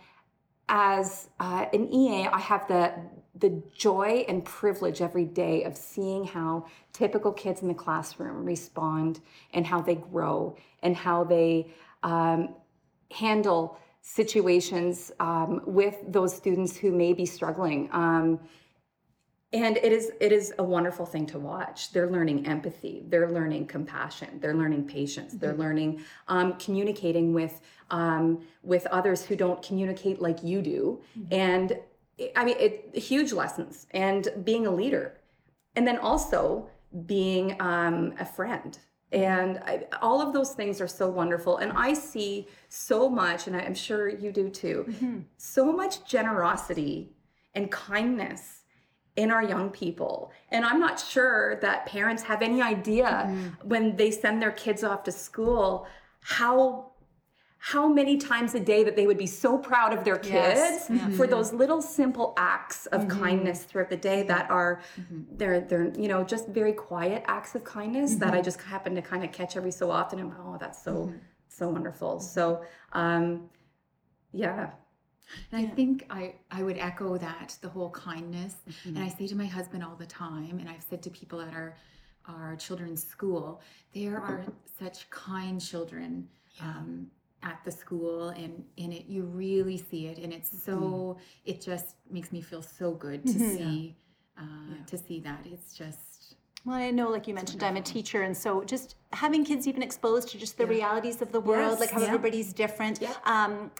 [0.68, 2.92] as uh, an EA, I have the
[3.40, 9.20] the joy and privilege every day of seeing how typical kids in the classroom respond
[9.54, 11.72] and how they grow and how they
[12.02, 12.54] um,
[13.10, 17.88] handle situations um, with those students who may be struggling.
[17.92, 18.40] Um,
[19.52, 21.92] and it is it is a wonderful thing to watch.
[21.92, 23.04] They're learning empathy.
[23.08, 24.38] They're learning compassion.
[24.40, 25.32] They're learning patience.
[25.34, 25.60] They're Mm-hmm.
[25.60, 31.00] learning um, communicating with um, with others who don't communicate like you do.
[31.18, 31.34] Mm-hmm.
[31.34, 31.78] And
[32.36, 35.18] I mean, it huge lessons and being a leader,
[35.76, 36.68] and then also
[37.06, 38.78] being um, a friend.
[39.12, 41.58] And I, all of those things are so wonderful.
[41.58, 45.18] And I see so much, and I'm sure you do too, Mm-hmm.
[45.36, 47.12] so much generosity
[47.54, 48.62] and kindness
[49.16, 50.30] in our young people.
[50.50, 53.68] And I'm not sure that parents have any idea Mm-hmm.
[53.68, 55.86] when they send their kids off to school
[56.20, 56.90] how
[57.60, 61.16] how many times a day that they would be so proud of their kids Yes.
[61.16, 63.20] for those little simple acts of Mm-hmm.
[63.20, 64.80] kindness throughout the day that are
[65.36, 68.36] they're they're you know just very quiet acts of kindness that Mm-hmm.
[68.36, 71.12] I just happen to kind of catch every so often and oh that's so
[71.48, 72.20] so wonderful.
[72.20, 73.48] So um
[74.32, 74.70] yeah.
[75.52, 78.54] And I think I, I would echo that the whole kindness.
[78.84, 81.52] And I say to my husband all the time, and I've said to people at
[81.54, 81.76] our
[82.26, 83.60] our children's school,
[83.94, 84.44] there are
[84.78, 86.28] such kind children
[86.62, 87.06] um,
[87.42, 91.96] at the school, and and it you really see it, and it's so it just
[92.10, 93.96] makes me feel so good to see
[94.38, 94.42] uh,
[94.86, 95.40] to see that.
[95.52, 99.44] It's just Well, I know, like you mentioned, I'm a teacher, and so just having
[99.44, 102.06] kids even exposed to just the realities of the world, Yes, like how yeah.
[102.08, 103.00] everybody's different.
[103.24, 103.70] Um,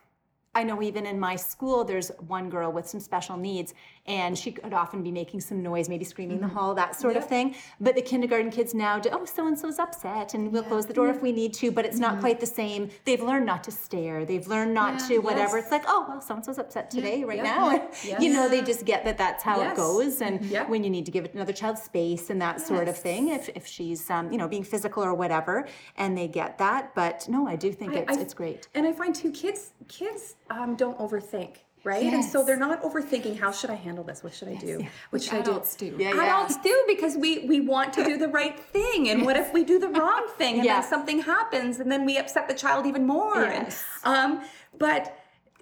[0.54, 3.74] I know even in my school, there's one girl with some special needs,
[4.08, 7.16] and she could often be making some noise, maybe screaming in the hall, that sort
[7.16, 7.54] of thing.
[7.80, 10.94] But the kindergarten kids now do, oh, so and so's upset, and we'll close the
[10.94, 12.88] door if we need to, but it's not quite the same.
[13.04, 15.56] They've learned not to stare, they've learned not to whatever.
[15.58, 15.64] yes.
[15.66, 17.88] It's like, oh, well, so and so's upset today, right yeah, now.
[18.04, 20.66] yeah, You know, they just get that that's how it goes, and Yeah.
[20.66, 23.66] when you need to give another child space and that sort of thing, if, if
[23.66, 25.66] she's, um, you know, being physical or whatever,
[25.96, 26.94] and they get that.
[26.94, 28.68] But no, I do think I- it's, I- it's great.
[28.74, 31.56] And I find too kids kids um, don't overthink,
[31.88, 32.12] right?
[32.12, 33.38] And so they're not overthinking.
[33.38, 34.22] How should I handle this?
[34.22, 34.86] What should I do?
[35.10, 35.50] What should I do?
[35.50, 35.86] adults do.
[35.98, 36.24] Yeah, yeah.
[36.24, 39.64] Adults do because we we want to do the right thing, and what if we
[39.64, 40.80] do the wrong thing and Yeah.
[40.80, 43.42] then something happens, and then we upset the child even more?
[43.44, 43.84] And, Yes.
[44.04, 44.42] um,
[44.78, 45.02] but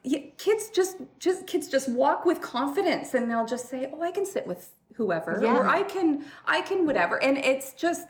[0.03, 4.11] yeah, kids just just kids just walk with confidence, and they'll just say, "Oh, I
[4.11, 5.55] can sit with whoever," Yeah.
[5.57, 8.09] or "I can I can whatever," and it's just.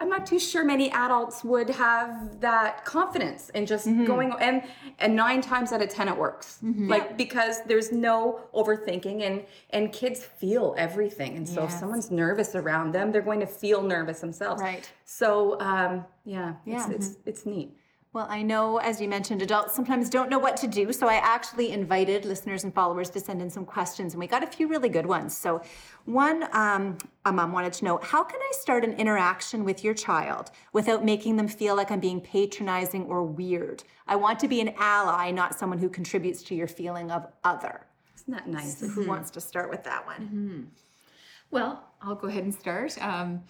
[0.00, 4.04] I'm not too sure many adults would have that confidence in just Mm-hmm.
[4.06, 4.62] going and
[4.98, 6.58] and nine times out of ten it works.
[6.62, 11.36] Like because there's no overthinking and and kids feel everything.
[11.36, 14.60] And so if someone's nervous around them, they're going to feel nervous themselves.
[14.62, 14.90] Right.
[15.04, 16.76] So um, yeah, Yeah.
[16.90, 17.76] It's, it's it's neat.
[18.12, 20.92] Well, I know, as you mentioned, adults sometimes don't know what to do.
[20.92, 24.42] So I actually invited listeners and followers to send in some questions, and we got
[24.42, 25.36] a few really good ones.
[25.36, 25.62] So,
[26.06, 29.94] one, um, a mom wanted to know how can I start an interaction with your
[29.94, 33.84] child without making them feel like I'm being patronizing or weird?
[34.08, 37.86] I want to be an ally, not someone who contributes to your feeling of other.
[38.16, 38.80] Isn't that nice?
[38.80, 40.26] Who wants to start with that one?
[41.52, 43.00] Well, I'll go ahead and start.
[43.00, 43.44] Um,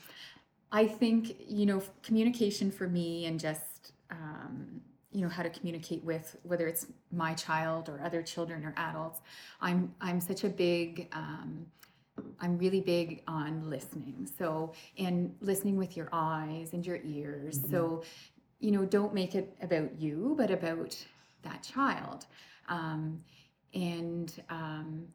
[0.70, 3.62] I think, you know, communication for me and just,
[4.11, 4.81] um,
[5.12, 9.20] you know, how to communicate with whether it's my child or other children or adults.
[9.61, 11.66] I'm, I'm such a big, um,
[12.40, 14.29] I'm really big on listening.
[14.38, 17.61] So, and listening with your eyes and your ears.
[17.70, 18.05] So,
[18.61, 20.96] you know, don't make it about you, but about
[21.42, 22.27] that child.
[22.68, 23.20] Um,
[23.75, 25.07] and, um,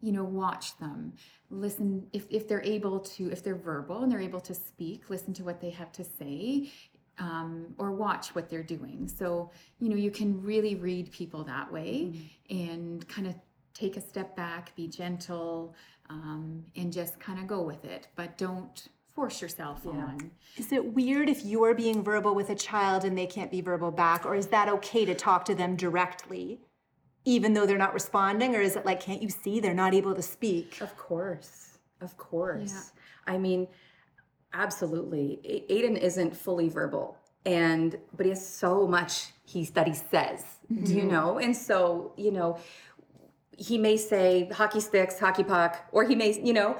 [0.00, 1.12] you know, watch them,
[1.50, 5.32] listen if, if they're able to, if they're verbal and they're able to speak, listen
[5.34, 6.70] to what they have to say.
[7.18, 9.06] Um, or watch what they're doing.
[9.06, 12.12] So, you know, you can really read people that way
[12.50, 13.36] and kind of
[13.72, 15.76] take a step back, be gentle,
[16.10, 18.08] um, and just kind of go with it.
[18.16, 20.32] But don't force yourself on.
[20.56, 23.60] Is it weird if you are being verbal with a child and they can't be
[23.60, 26.58] verbal back, or is that okay to talk to them directly,
[27.24, 28.56] even though they're not responding?
[28.56, 30.80] Or is it like, can't you see they're not able to speak?
[30.80, 31.78] Of course.
[32.00, 32.90] Of course.
[33.26, 33.68] I mean,
[34.54, 35.40] absolutely.
[35.44, 40.44] A- Aiden isn't fully verbal and but he has so much he that he says.
[40.84, 41.38] Do you know?
[41.38, 42.58] And so, you know,
[43.56, 46.78] he may say hockey sticks, hockey puck, or he may, you know,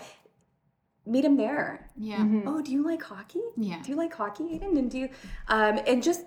[1.06, 1.90] meet him there.
[1.96, 2.26] Yeah.
[2.46, 3.42] Oh, do you like hockey?
[3.56, 3.80] Yeah.
[3.82, 4.78] Do you like hockey, Aiden?
[4.78, 5.08] And do you
[5.48, 6.24] um and just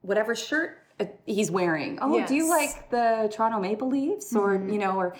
[0.00, 1.98] whatever shirt uh, he's wearing.
[2.02, 5.16] Oh, do you like the Toronto Maple Leafs or you know or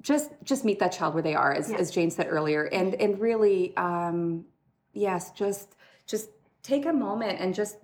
[0.00, 3.18] just just meet that child where they are as, as Jane said earlier and and
[3.20, 4.44] really um
[4.92, 5.76] yes just
[6.06, 6.30] just
[6.62, 7.76] take a moment and just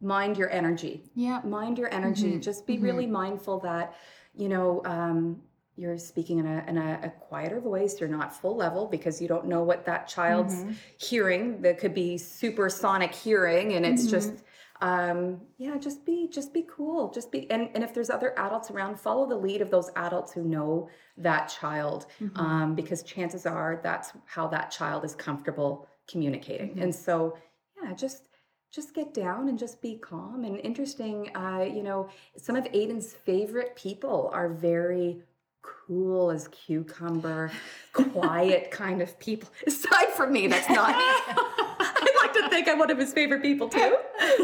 [0.00, 1.40] mind your energy Yeah.
[1.44, 3.94] mind your energy just be really mindful that
[4.36, 5.42] you know, um,
[5.76, 8.00] you're speaking in, a, in a, a, quieter voice.
[8.00, 10.72] You're not full level because you don't know what that child's mm-hmm.
[10.98, 11.60] hearing.
[11.60, 14.10] That could be supersonic hearing, and it's mm-hmm.
[14.10, 14.44] just
[14.80, 17.10] um, yeah, just be just be cool.
[17.10, 20.32] Just be and, and if there's other adults around, follow the lead of those adults
[20.32, 22.38] who know that child, mm-hmm.
[22.38, 26.70] um, because chances are that's how that child is comfortable communicating.
[26.70, 26.82] Mm-hmm.
[26.82, 27.36] And so
[27.82, 28.28] yeah, just
[28.72, 31.34] just get down and just be calm and interesting.
[31.34, 35.22] Uh, you know, some of Aiden's favorite people are very
[35.62, 37.50] cool as cucumber,
[37.92, 39.48] quiet kind of people.
[39.66, 40.96] Aside from me, that's not me.
[40.98, 43.96] i'd like to think I'm one of his favorite people too,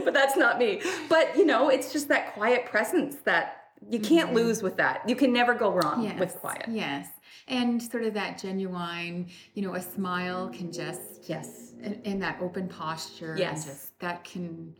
[0.04, 0.80] but that's not me.
[1.08, 4.36] But you know, it's just that quiet presence that you can't mm-hmm.
[4.36, 5.08] lose with that.
[5.08, 6.66] You can never go wrong yes, with quiet.
[6.68, 7.08] Yes.
[7.48, 11.72] And sort of that genuine, you know, a smile can just yes,
[12.04, 14.74] in, that open posture, yes, just that can,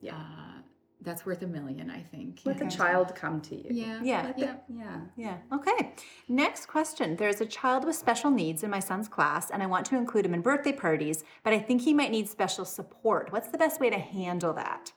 [0.00, 0.14] yeah.
[0.14, 0.56] Uh,
[1.02, 2.40] that's worth a million, I think.
[2.44, 3.66] Let the child come to you.
[3.70, 4.00] Yeah.
[4.02, 4.32] Yeah.
[4.36, 4.54] yeah.
[4.68, 5.00] yeah.
[5.16, 5.36] Yeah.
[5.52, 5.92] Okay.
[6.26, 7.14] Next question.
[7.16, 10.26] There's a child with special needs in my son's class, and I want to include
[10.26, 13.30] him in birthday parties, but I think he might need special support.
[13.30, 14.92] What's the best way to handle that?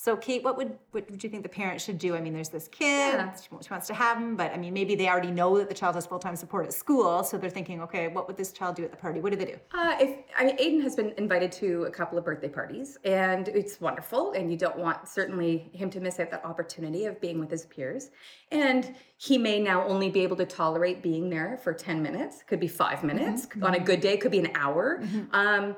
[0.00, 2.14] So, Kate, what would what would you think the parent should do?
[2.14, 3.34] I mean, there's this kid, yeah.
[3.34, 5.96] she wants to have him, but I mean, maybe they already know that the child
[5.96, 8.84] has full time support at school, so they're thinking, okay, what would this child do
[8.84, 9.18] at the party?
[9.18, 9.56] What do they do?
[9.74, 13.48] Uh, if I mean, Aiden has been invited to a couple of birthday parties, and
[13.48, 17.40] it's wonderful, and you don't want certainly him to miss out that opportunity of being
[17.40, 18.10] with his peers.
[18.52, 22.60] And he may now only be able to tolerate being there for ten minutes, could
[22.60, 23.64] be five minutes mm-hmm.
[23.64, 25.00] on a good day, could be an hour.
[25.02, 25.34] Mm-hmm.
[25.34, 25.76] Um,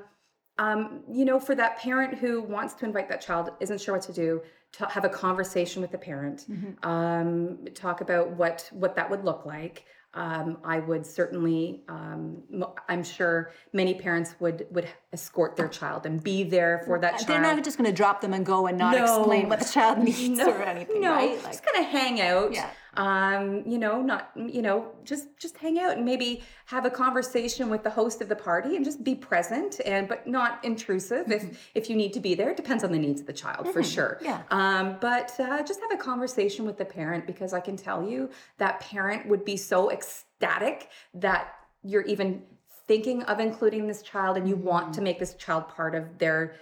[0.60, 4.02] um, you know, for that parent who wants to invite that child, isn't sure what
[4.02, 4.42] to do,
[4.72, 6.88] to have a conversation with the parent, mm-hmm.
[6.88, 9.86] um, talk about what what that would look like.
[10.12, 12.42] Um, I would certainly, um,
[12.88, 17.28] I'm sure many parents would would escort their child and be there for that child.
[17.28, 19.04] They're not just going to drop them and go and not no.
[19.04, 20.50] explain what the child needs no.
[20.50, 21.12] or anything, no.
[21.12, 21.42] right?
[21.42, 22.52] Like, just kind of hang out.
[22.52, 26.90] Yeah um, you know, not, you know, just just hang out and maybe have a
[26.90, 31.26] conversation with the host of the party and just be present and but not intrusive
[31.26, 31.48] mm-hmm.
[31.48, 32.50] if if you need to be there.
[32.50, 33.72] It depends on the needs of the child mm-hmm.
[33.72, 34.18] for sure.
[34.22, 34.42] Yeah.
[34.50, 38.30] Um, but uh, just have a conversation with the parent because I can tell you
[38.58, 42.42] that parent would be so ecstatic that you're even
[42.86, 44.66] thinking of including this child and you mm-hmm.
[44.66, 46.56] want to make this child part of their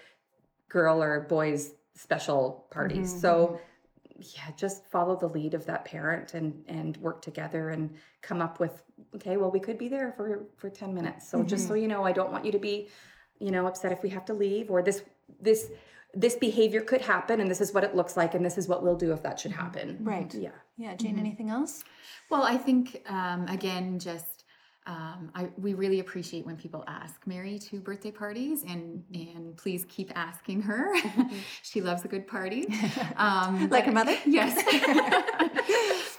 [0.69, 3.11] girl or boy's special parties.
[3.11, 3.21] Mm-hmm.
[3.21, 3.61] So
[4.19, 8.59] yeah, just follow the lead of that parent and and work together and come up
[8.59, 8.83] with
[9.15, 11.29] okay, well we could be there for for 10 minutes.
[11.31, 11.47] So mm-hmm.
[11.47, 11.83] just so mm-hmm.
[11.83, 12.89] you know, I don't want you to be,
[13.39, 15.03] you know, upset if we have to leave or this
[15.41, 15.71] this
[16.15, 18.83] this behavior could happen and this is what it looks like and this is what
[18.83, 19.99] we'll do if that should happen.
[20.01, 20.33] Right.
[20.35, 20.51] Yeah.
[20.77, 21.21] Yeah, Jane, mm-hmm.
[21.21, 21.85] anything else?
[22.31, 24.38] Well, I think um, again just
[24.89, 29.85] um, I, we really appreciate when people ask Mary to birthday parties, and and please
[29.87, 30.95] keep asking her.
[31.63, 32.67] she loves a good party,
[33.17, 34.17] um, like her mother.
[34.27, 34.57] Yes.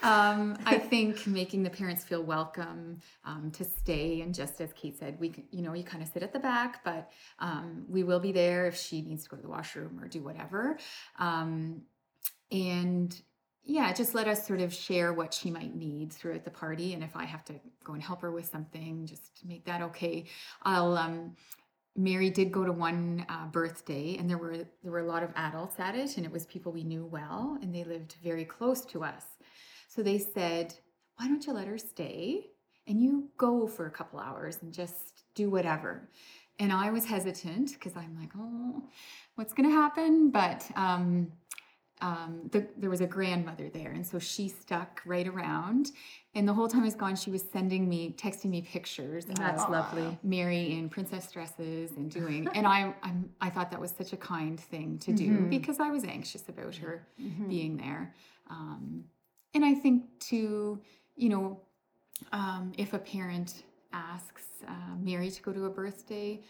[0.03, 4.99] um, I think making the parents feel welcome um, to stay, and just as Kate
[4.99, 8.19] said, we you know you kind of sit at the back, but um, we will
[8.19, 10.77] be there if she needs to go to the washroom or do whatever.
[11.17, 11.81] Um,
[12.51, 13.19] and
[13.69, 16.95] yeah, just let us sort of share what she might need throughout the party.
[16.95, 17.53] And if I have to
[17.83, 20.25] go and help her with something, just make that okay.
[20.63, 21.35] I'll, um,
[21.95, 25.31] Mary did go to one uh, birthday, and there were there were a lot of
[25.35, 28.85] adults at it, and it was people we knew well, and they lived very close
[28.85, 29.25] to us.
[29.87, 30.73] So they said,
[31.17, 32.47] "Why don't you let her stay,
[32.87, 36.09] and you go for a couple hours and just do whatever."
[36.57, 38.83] And I was hesitant because I'm like, "Oh,
[39.35, 41.31] what's going to happen?" But um,
[42.01, 45.91] um, the, there was a grandmother there, and so she stuck right around.
[46.35, 49.25] And the whole time I was gone, she was sending me, texting me pictures.
[49.25, 50.17] That's lovely.
[50.23, 54.17] Mary in princess dresses and doing, and I, I'm, I thought that was such a
[54.17, 55.49] kind thing to do mm-hmm.
[55.49, 57.49] because I was anxious about her mm-hmm.
[57.49, 58.13] being there.
[58.49, 59.03] Um,
[59.53, 60.79] and I think too,
[61.15, 61.59] you know,
[62.31, 66.41] um, if a parent asks uh, Mary to go to a birthday,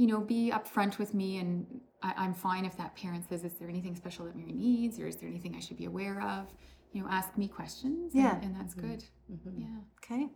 [0.00, 1.66] you know, be upfront with me and
[2.02, 5.06] I, am fine if that parent says, is there anything special that Mary needs or
[5.06, 6.46] is there anything I should be aware of?
[6.92, 8.14] You know, ask me questions.
[8.14, 8.36] Yeah.
[8.36, 8.92] And, and that's mm-hmm.
[8.92, 9.04] good.
[9.30, 9.60] Mm-hmm.
[9.60, 9.66] Yeah.
[10.02, 10.28] Okay.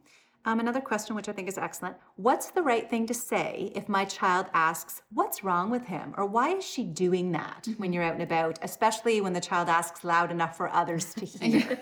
[0.44, 1.96] Um, another question, which I think is excellent.
[2.16, 6.12] What's the right thing to say if my child asks, What's wrong with him?
[6.18, 7.80] Or why is she doing that mm-hmm.
[7.80, 11.24] when you're out and about, especially when the child asks loud enough for others to
[11.24, 11.78] hear?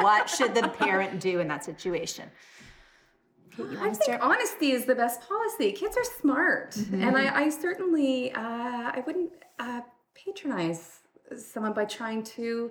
[0.00, 2.30] what should the parent do in that situation?
[3.80, 5.72] I think honesty is the best policy.
[5.72, 7.02] Kids are smart, mm-hmm.
[7.02, 9.82] and I, I certainly uh, I wouldn't uh,
[10.14, 11.00] patronize
[11.36, 12.70] someone by trying to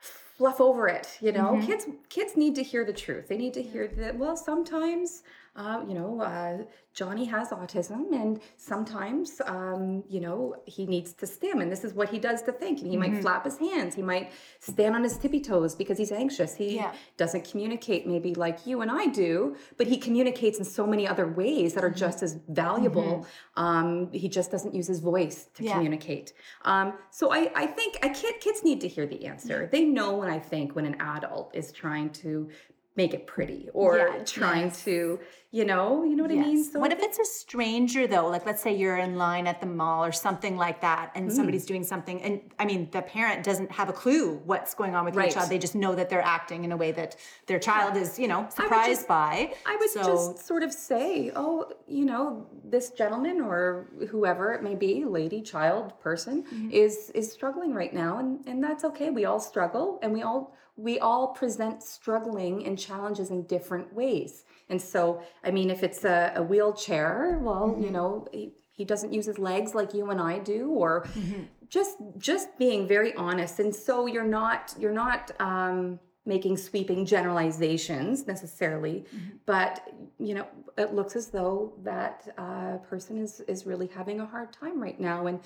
[0.00, 1.18] fluff over it.
[1.20, 1.66] You know, mm-hmm.
[1.66, 3.28] kids kids need to hear the truth.
[3.28, 4.16] They need to hear that.
[4.16, 5.22] Well, sometimes
[5.54, 6.58] uh, you know, uh,
[6.94, 11.92] Johnny has autism, and sometimes, um, you know, he needs to stim, and this is
[11.92, 12.80] what he does to think.
[12.80, 13.12] And he Mm-hmm.
[13.14, 16.54] might flap his hands, he might stand on his tippy toes because he's anxious.
[16.54, 16.92] He Yeah.
[17.18, 21.26] doesn't communicate maybe like you and I do, but he communicates in so many other
[21.28, 23.26] ways that are just as valuable.
[23.56, 25.72] Um, he just doesn't use his voice to Yeah.
[25.74, 26.32] communicate.
[26.64, 29.68] Um, so I, I think I kid, kids need to hear the answer.
[29.70, 32.48] They know when I think when an adult is trying to
[32.94, 34.84] make it pretty or Yeah, trying yes.
[34.84, 35.18] to,
[35.50, 36.58] you know, you know what I mean?
[36.58, 36.70] Yes.
[36.74, 38.26] what if it's a stranger though?
[38.28, 41.36] Like let's say you're in line at the mall or something like that and Hmm.
[41.36, 45.04] somebody's doing something and I mean the parent doesn't have a clue what's going on
[45.06, 45.26] with Right.
[45.26, 45.50] your child.
[45.50, 47.16] They just know that they're acting in a way that
[47.46, 49.54] their child is, you know, surprised just- by.
[49.66, 54.62] I would so, just sort of say, oh, you know, this gentleman or whoever it
[54.62, 56.70] may be, lady, child, person, Mm-hmm.
[56.72, 59.08] is is struggling right now, and and that's okay.
[59.10, 60.54] We all struggle, and we all
[60.88, 64.32] we all present struggling and challenges in different ways.
[64.70, 65.02] And so,
[65.46, 67.82] I mean, if it's a, a wheelchair, well, Mm-hmm.
[67.84, 71.42] you know, he, he doesn't use his legs like you and I do, or Mm-hmm.
[71.78, 71.94] just
[72.30, 73.54] just being very honest.
[73.64, 75.22] And so you're not you're not.
[75.40, 75.78] Um,
[76.24, 79.04] making sweeping generalizations necessarily
[79.44, 79.72] but
[80.20, 80.46] you know
[80.78, 85.00] it looks as though that uh, person is is really having a hard time right
[85.00, 85.40] now and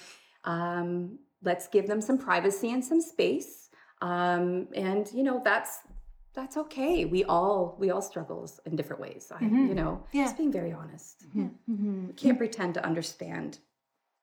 [0.44, 3.65] um, let's give them some privacy and some space
[4.02, 5.80] um, and you know that's
[6.34, 10.24] that's okay we all we all struggle in different ways I, you know Yeah.
[10.24, 13.58] just being very honest we can't pretend to understand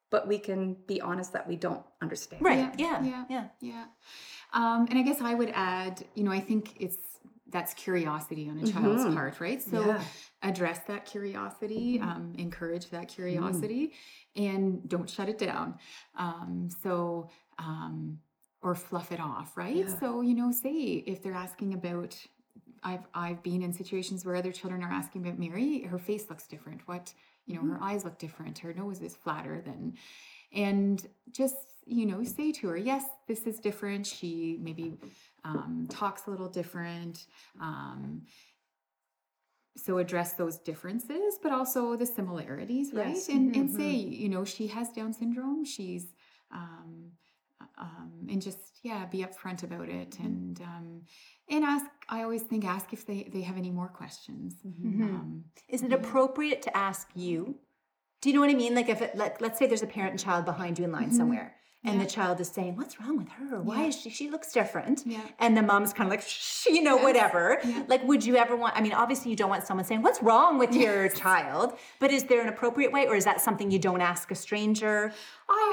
[0.10, 2.58] but we can be honest that we don't understand Right.
[2.78, 3.04] Yeah, Yeah.
[3.04, 3.26] yeah.
[3.30, 3.48] Yeah.
[3.62, 3.86] Yeah.
[4.54, 6.98] Um, and I guess I would add, you know, I think it's
[7.50, 9.62] that's curiosity on a child's part, right?
[9.62, 10.04] So Yeah.
[10.44, 13.94] address that curiosity, um, encourage that curiosity,
[14.36, 15.78] and don't shut it down.
[16.16, 18.20] Um, so, um,
[18.64, 19.76] or fluff it off, right?
[19.76, 20.00] Yeah.
[20.00, 22.16] So, you know, say if they're asking about,
[22.82, 26.48] I've I've been in situations where other children are asking about Mary, her face looks
[26.48, 26.82] different.
[26.86, 27.14] What
[27.46, 28.58] you know, her eyes look different.
[28.60, 29.94] Her nose is flatter than,
[30.54, 31.56] and just
[31.86, 34.08] you know, say to her, yes, this is different.
[34.08, 34.98] She maybe
[35.44, 37.26] um, talks a little different.
[37.60, 38.22] Um,
[39.76, 43.16] so address those differences, but also the similarities, right?
[43.16, 43.28] Yes.
[43.28, 45.66] And and say, you know, she has Down syndrome.
[45.66, 46.06] She's
[46.52, 47.12] um,
[47.78, 51.02] um, and just yeah, be upfront about it, and um,
[51.50, 51.86] and ask.
[52.10, 54.56] I always think ask if they they have any more questions.
[54.66, 57.56] Um, Is it appropriate to ask you?
[58.22, 58.76] Do you know what I mean?
[58.76, 61.12] Like if it like let's say there's a parent and child behind you in line
[61.12, 61.56] somewhere.
[61.86, 63.62] And the child is saying, "What's wrong with her?
[63.62, 63.88] Why Yeah.
[63.88, 64.10] is she?
[64.10, 65.20] She looks different." Yeah.
[65.40, 67.60] And the mom's kind of like, Shh, you know, whatever.
[67.88, 68.76] Like, would you ever want?
[68.78, 72.24] I mean, obviously, you don't want someone saying, "What's wrong with your child?" But is
[72.26, 75.12] there an appropriate way, or is that something you don't ask a stranger?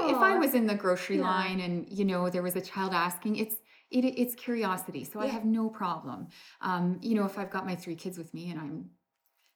[0.09, 3.37] If I was in the grocery line and you know there was a child asking,
[3.37, 3.57] it's
[3.91, 6.29] it, it's curiosity, so I have no problem.
[6.61, 8.91] Um, you know, if I've got my three kids with me and I'm,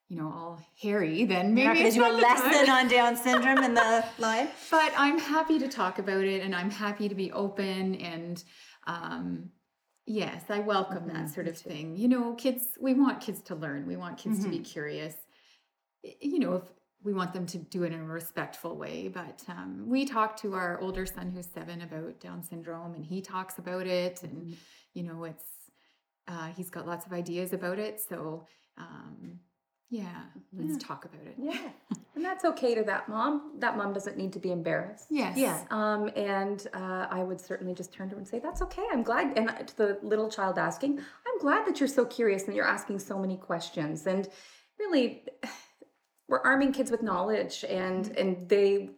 [0.09, 2.53] you know, all hairy, then You're not maybe going to do a not the time.
[2.53, 4.49] lesson on Down syndrome in the line.
[4.71, 8.43] But I'm happy to talk about it, and I'm happy to be open and.
[8.87, 9.51] Um,
[10.07, 11.97] Yes, I welcome that sort of thing.
[11.97, 13.87] You know, kids, we want kids to learn.
[13.87, 15.15] We want kids to be curious.
[16.21, 16.65] You know, if
[17.03, 19.09] we want them to do it in a respectful way.
[19.09, 23.23] But um, we talk to our older son who's seven about Down syndrome, and he
[23.23, 24.23] talks about it.
[24.23, 24.57] And,
[24.93, 25.45] you know, it's,
[26.29, 27.99] uh, he's got lots of ideas about it.
[28.07, 28.47] So,
[28.77, 29.39] um,
[29.91, 30.23] yeah,
[30.53, 31.35] let's talk about it.
[31.39, 31.69] yeah
[32.17, 35.37] and that's okay to that mom that mom doesn't need to be embarrassed Yes.
[35.37, 35.63] Yeah.
[35.71, 38.85] Um, and uh, I would certainly just turn to her and say, "That's okay.
[38.93, 42.55] I'm glad." And to the little child asking, "I'm glad that you're so curious and
[42.57, 44.29] you're asking so many questions." And
[44.79, 45.25] really,
[46.29, 48.91] we're arming kids with knowledge, and and they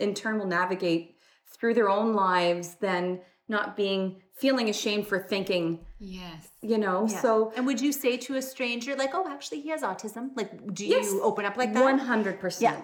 [0.00, 1.16] in turn will navigate
[1.46, 5.80] through their own lives, then not being feeling ashamed for thinking.
[5.98, 6.48] Yes.
[6.62, 7.20] You know, yeah.
[7.20, 7.52] so.
[7.56, 10.30] And would you say to a stranger, like, oh, actually, he has autism?
[10.36, 12.00] Like, do yes, you open up like that?
[12.00, 12.60] 100%.
[12.60, 12.82] Yeah.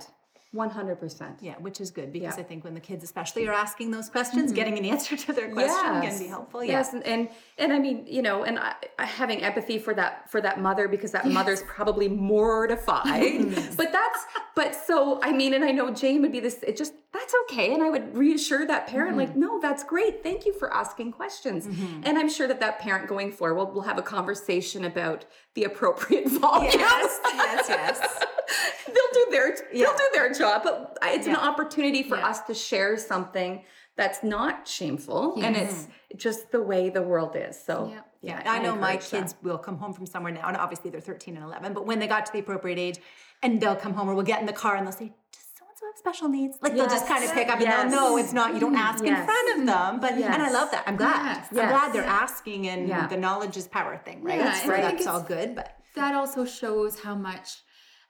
[0.54, 1.36] 100%.
[1.40, 2.42] Yeah, which is good because yeah.
[2.42, 4.56] I think when the kids especially are asking those questions, mm-hmm.
[4.56, 6.16] getting an answer to their question yes.
[6.16, 6.62] can be helpful.
[6.62, 6.72] Yeah.
[6.72, 7.28] Yes, and, and,
[7.58, 10.88] and I mean, you know, and I, I having empathy for that for that mother
[10.88, 11.34] because that yes.
[11.34, 13.54] mother's probably mortified.
[13.76, 14.24] But that's
[14.54, 17.72] but so I mean, and I know Jane would be this it just that's okay
[17.72, 19.20] and I would reassure that parent mm-hmm.
[19.20, 20.22] like, "No, that's great.
[20.22, 22.02] Thank you for asking questions." Mm-hmm.
[22.04, 25.24] And I'm sure that that parent going forward will, will have a conversation about
[25.54, 26.72] the appropriate volume.
[26.74, 28.24] Yes, yes, yes.
[28.86, 29.86] they'll do their yeah.
[29.86, 32.28] they'll do their job but it's an opportunity for Yeah.
[32.28, 33.64] us to share something
[33.96, 35.86] that's not shameful and it's
[36.16, 37.54] just the way the world is.
[37.68, 38.00] So Yeah.
[38.22, 39.20] Yeah, I know my encourage that.
[39.20, 41.98] kids will come home from somewhere now, and obviously they're 13 and 11, but when
[41.98, 42.98] they got to the appropriate age,
[43.42, 45.64] and they'll come home or we'll get in the car and they'll say, Does so
[45.68, 46.56] and so have special needs?
[46.62, 49.04] Like they'll just kind of pick up and they'll know it's not, you don't ask
[49.04, 50.00] in front of them.
[50.00, 50.84] But, and I love that.
[50.86, 51.36] I'm glad.
[51.36, 51.48] Yes.
[51.50, 53.06] I'm glad they're asking and Yeah.
[53.08, 54.38] the knowledge is power thing, right?
[54.38, 55.54] Yeah, so and I think that's all good.
[55.54, 57.48] But that also shows how much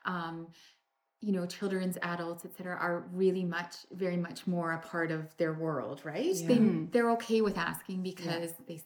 [0.05, 0.47] um,
[1.21, 5.53] you know, children's, adults, etc., are really much, very much more a part of their
[5.53, 6.23] world, right?
[6.47, 6.55] They
[6.91, 8.81] they're okay with asking because they,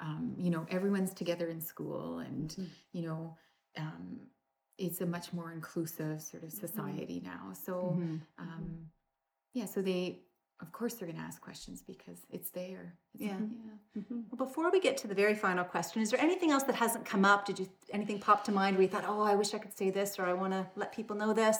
[0.00, 2.54] um, you know, everyone's together in school, and
[2.92, 3.36] you know,
[3.76, 4.20] um,
[4.78, 7.52] it's a much more inclusive sort of society now.
[7.64, 7.94] So,
[8.38, 8.86] um,
[9.54, 10.20] yeah, so they,
[10.62, 12.94] of course, they're going to ask questions because it's there.
[13.14, 13.36] It's, Yeah.
[13.96, 14.02] yeah.
[14.30, 17.04] Well, before we get to the very final question, is there anything else that hasn't
[17.04, 17.44] come up?
[17.44, 19.90] Did you anything pop to mind where you thought, oh, I wish I could say
[19.90, 21.58] this, or I want to let people know this?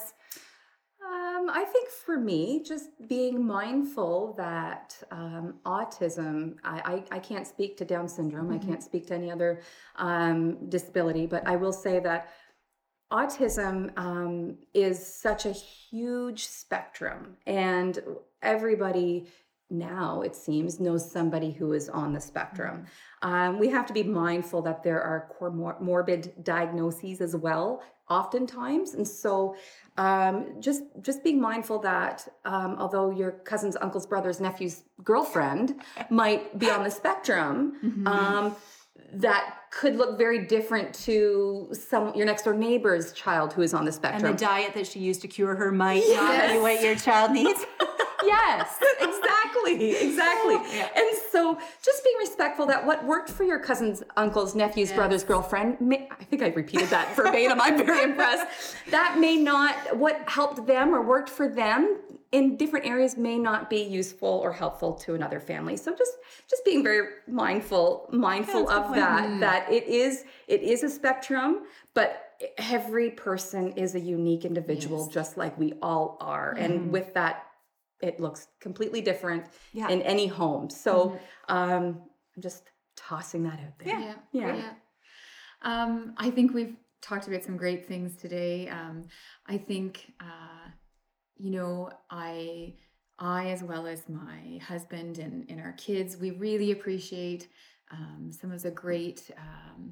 [1.05, 7.45] Um, I think for me, just being mindful that um, autism, I, I, I can't
[7.45, 9.61] speak to Down syndrome, I can't speak to any other
[9.97, 12.29] um, disability, but I will say that
[13.13, 17.99] autism um, is such a huge spectrum, and
[18.41, 19.27] everybody
[19.69, 22.85] now, it seems, knows somebody who is on the spectrum.
[23.21, 25.29] Um, we have to be mindful that there are
[25.79, 29.55] morbid diagnoses as well, oftentimes, and so
[29.97, 35.75] um, just just being mindful that um, although your cousin's uncle's brother's nephew's girlfriend
[36.09, 38.55] might be on the spectrum, um,
[39.13, 43.85] that could look very different to some your next door neighbor's child who is on
[43.85, 44.31] the spectrum.
[44.31, 47.31] And the diet that she used to cure her might not be what your child
[47.39, 47.65] needs.
[48.23, 50.55] yes, exactly, exactly.
[50.95, 55.81] And so just being respectful that what worked for your cousin's uncle's nephew's brother's girlfriend,
[55.81, 57.59] may, I think I repeated that verbatim.
[57.59, 58.45] I'm very impressed.
[58.91, 61.99] That may not, what helped them or worked for them
[62.33, 65.77] in different areas may not be useful or helpful to another family.
[65.77, 66.13] So just
[66.49, 71.61] just being very mindful mindful of that that it is it is a spectrum,
[71.93, 72.09] but
[72.57, 76.51] every person is a unique individual just like we all are.
[76.57, 77.45] And with that
[78.01, 79.87] it looks completely different Yeah.
[79.87, 80.69] in any home.
[80.69, 81.17] So
[81.47, 82.01] um,
[82.35, 82.63] I'm just
[82.97, 83.99] tossing that out there.
[83.99, 84.15] Yeah.
[84.31, 84.73] Yeah.
[85.61, 88.67] Um, I think we've talked about some great things today.
[88.67, 89.03] Um,
[89.47, 90.62] I think, uh,
[91.43, 92.73] you know, I,
[93.19, 97.49] I as well as my husband and, and our kids, we really appreciate
[97.91, 99.91] um, some of the great um,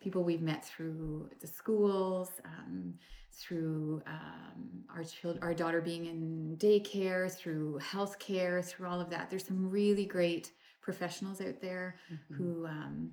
[0.00, 2.94] people we've met through the schools, um,
[3.32, 9.28] through um, our child, our daughter being in daycare, through healthcare, through all of that.
[9.28, 11.96] There's some really great professionals out there
[12.28, 13.10] who um,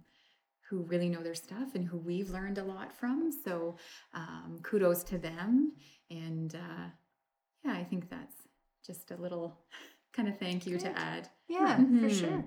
[0.69, 3.31] who really know their stuff and who we've learned a lot from.
[3.31, 3.77] So
[4.13, 5.73] um, kudos to them.
[6.11, 6.89] And uh,
[7.63, 8.35] yeah, I think that's
[8.85, 9.57] just a little
[10.13, 11.29] kind of thank you to add.
[11.47, 12.09] Yeah, for mm-hmm.
[12.09, 12.43] sure.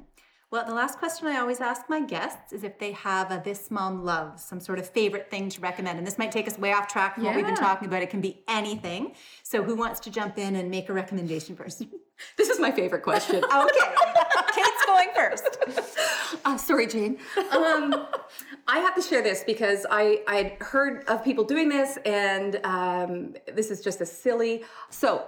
[0.53, 3.71] Well, the last question I always ask my guests is if they have a This
[3.71, 5.97] Mom Loves, some sort of favorite thing to recommend.
[5.97, 8.03] And this might take us way off track from what we've been talking about.
[8.03, 9.15] It can be anything.
[9.43, 11.83] So, who wants to jump in and make a recommendation first?
[12.37, 13.43] This is my favorite question.
[13.45, 14.12] okay.
[14.87, 15.59] Going first.
[16.45, 17.18] Uh, sorry, Jane.
[17.53, 18.07] Um,
[18.66, 23.35] I have to share this because I I'd heard of people doing this, and um,
[23.55, 24.64] this is just a silly.
[24.91, 25.24] So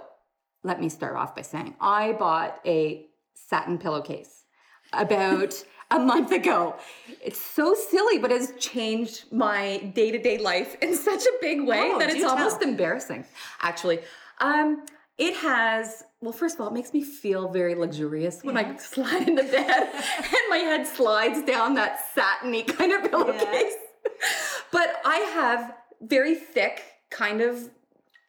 [0.63, 4.43] let me start off by saying I bought a satin pillowcase
[4.91, 6.75] about a month ago.
[7.23, 11.61] It's so silly, but it's changed my day to day life in such a big
[11.65, 12.69] way Oh, that it's almost tell.
[12.69, 13.23] embarrassing,
[13.61, 13.99] actually.
[14.41, 14.83] Um,
[15.17, 19.27] it has, well, first of all, it makes me feel very luxurious when I slide
[19.29, 23.75] into bed and my head slides down that satiny kind of pillowcase.
[24.71, 27.69] But I have very thick, kind of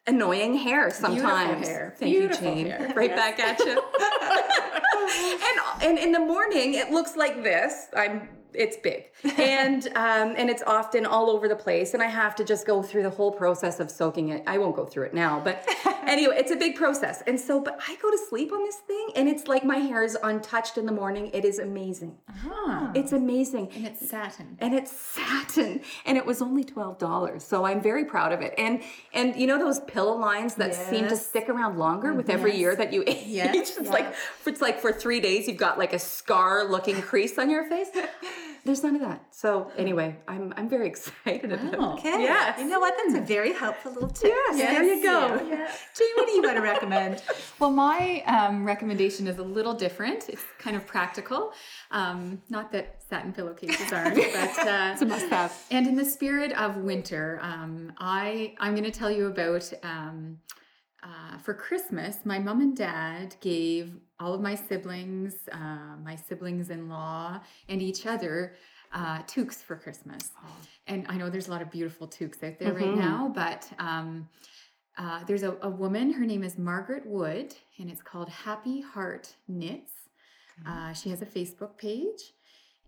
[0.06, 1.66] annoying hair sometimes.
[1.66, 1.94] hair.
[1.98, 2.66] Thank Beautiful you, Jane.
[2.66, 2.92] hair.
[2.94, 3.82] Right back at you.
[5.82, 7.86] and and in the morning it looks like this.
[7.96, 9.04] I'm it's big.
[9.38, 12.82] And um, and it's often all over the place and i have to just go
[12.82, 14.42] through the whole process of soaking it.
[14.46, 15.68] I won't go through it now but
[16.06, 17.22] anyway it's a big process.
[17.26, 20.02] And so but i go to sleep on this thing and it's like my hair
[20.02, 21.30] is untouched in the morning.
[21.32, 22.16] It is amazing.
[22.46, 23.70] Ah, it's amazing.
[23.74, 24.56] And it's satin.
[24.60, 25.82] and it's satin.
[26.06, 28.54] And it was only $12 so i'm very proud of it.
[28.58, 28.82] And
[29.12, 32.74] and you know those pillow lines that seem to stick around longer with every year
[32.76, 33.26] that you age?
[33.26, 33.90] Yes, it's yeah.
[33.90, 34.14] like
[34.46, 37.88] it's like for three days you've got like a scar looking crease on your face
[38.66, 42.22] there's none of that so anyway i'm i'm very excited about it Okay.
[42.22, 42.58] Yes.
[42.58, 42.94] You know what?
[42.96, 44.30] That's a very helpful little tip.
[44.30, 45.38] Yes, there you go.
[45.38, 47.22] Jane, what do you want to recommend?
[47.58, 50.28] Well, my um, recommendation is a little different.
[50.28, 51.52] It's kind of practical.
[51.90, 56.52] Um, not that satin pillowcases aren't, but uh, it's a must-have And in the spirit
[56.52, 60.38] of winter, um, I I'm going to tell you about um,
[61.02, 62.18] uh, for Christmas.
[62.24, 68.54] My mom and dad gave all of my siblings, uh, my siblings-in-law, and each other
[68.92, 70.30] uh, toques for Christmas.
[70.86, 74.28] And I know there's a lot of beautiful toques out there right now, but um,
[74.96, 76.12] uh, there's a, a woman.
[76.12, 79.92] Her name is Margaret Wood, and it's called Happy Heart Knits.
[80.66, 82.32] Uh, she has a Facebook page,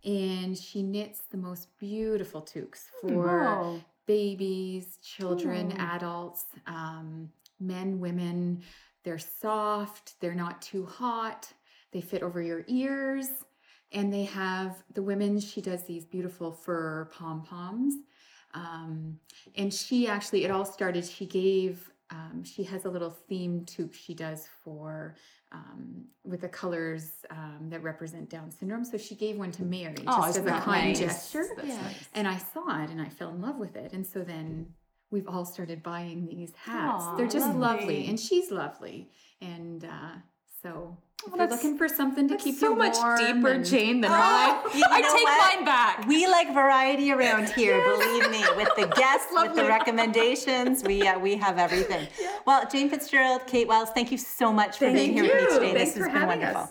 [0.05, 7.31] and she knits the most beautiful toques for Oh, babies, children, adults, um,
[7.61, 8.63] men, women.
[9.05, 11.51] They're soft, they're not too hot,
[11.93, 13.29] they fit over your ears.
[13.93, 17.95] And they have the women, she does these beautiful fur pom poms.
[18.53, 19.19] Um,
[19.57, 23.95] and she actually, it all started, she gave, um, she has a little theme toque
[23.95, 25.15] she does for
[25.53, 28.85] um, with the colors um, that represent Down syndrome.
[28.85, 30.99] So she gave one to Mary just oh, as isn't a kind nice?
[30.99, 31.47] gesture.
[31.65, 31.81] Yeah.
[31.81, 32.09] nice.
[32.15, 33.93] And I saw it and I fell in love with it.
[33.93, 34.67] And so then
[35.11, 37.03] we've all started buying these hats.
[37.05, 37.61] Aw, They're just lovely.
[37.81, 38.07] lovely.
[38.09, 39.11] And she's lovely.
[39.41, 39.89] And uh,
[40.63, 43.65] so if Well, you're looking for something to That's keep so you much deeper, and-
[43.65, 44.71] Jane, than Oh, I.
[44.77, 45.57] you I take what?
[45.57, 46.07] mine back.
[46.07, 48.45] We like variety around here, believe me.
[48.57, 52.07] With the guests, with the recommendations, we uh, we have everything.
[52.47, 55.59] Well, Jane Fitzgerald, Kate Wells, thank you so much for Thank being here with me
[55.59, 55.75] today.
[55.75, 56.63] Thanks this has been wonderful.
[56.63, 56.71] us.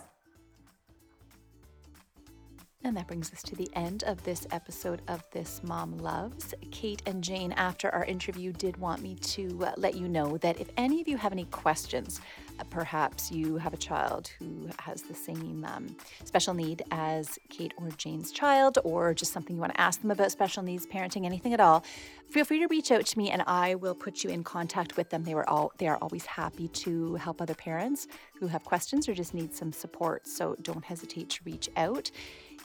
[2.88, 6.54] And that brings us to the end of this episode of This Mom Loves.
[6.70, 10.58] Kate and Jane, after our interview, did want me to uh, let you know that
[10.58, 12.22] if any of you have any questions,
[12.58, 17.74] uh, perhaps you have a child who has the same um, special need as Kate
[17.76, 21.26] or Jane's child, or just something you want to ask them about special needs parenting,
[21.26, 21.84] anything at all,
[22.30, 25.10] feel free to reach out to me and I will put you in contact with
[25.10, 25.24] them.
[25.24, 28.06] They were all they are always happy to help other parents
[28.38, 30.26] who have questions or just need some support.
[30.26, 32.10] So don't hesitate to reach out.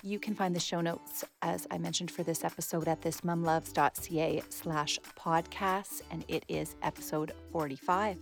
[0.05, 4.99] You can find the show notes, as I mentioned for this episode, at thismomloves.ca slash
[5.17, 8.17] podcasts, and it is episode 45.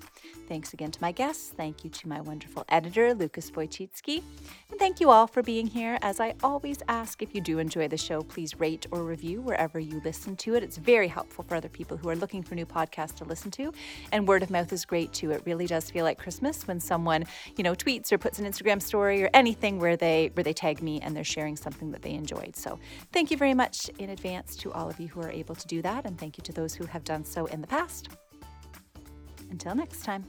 [0.48, 1.52] Thanks again to my guests.
[1.58, 4.22] Thank you to my wonderful editor, Lucas Wojcicki.
[4.70, 5.98] And thank you all for being here.
[6.04, 9.80] As I always ask, if you do enjoy the show, please rate or review wherever
[9.80, 10.62] you listen to it.
[10.62, 13.74] It's very helpful for other people who are looking for new podcasts to listen to.
[14.12, 15.32] And word of mouth is great too.
[15.32, 17.26] It really does feel like Christmas when someone,
[17.58, 20.84] you know, tweets or puts an Instagram story or anything where they where they tag
[20.84, 22.56] me and they're sharing something that they enjoyed.
[22.56, 22.80] So
[23.12, 25.82] thank you very much in advance to all of you who are able to do
[25.82, 26.06] that.
[26.06, 28.10] And thank you to those who have done so in the past.
[29.50, 30.26] Until next time.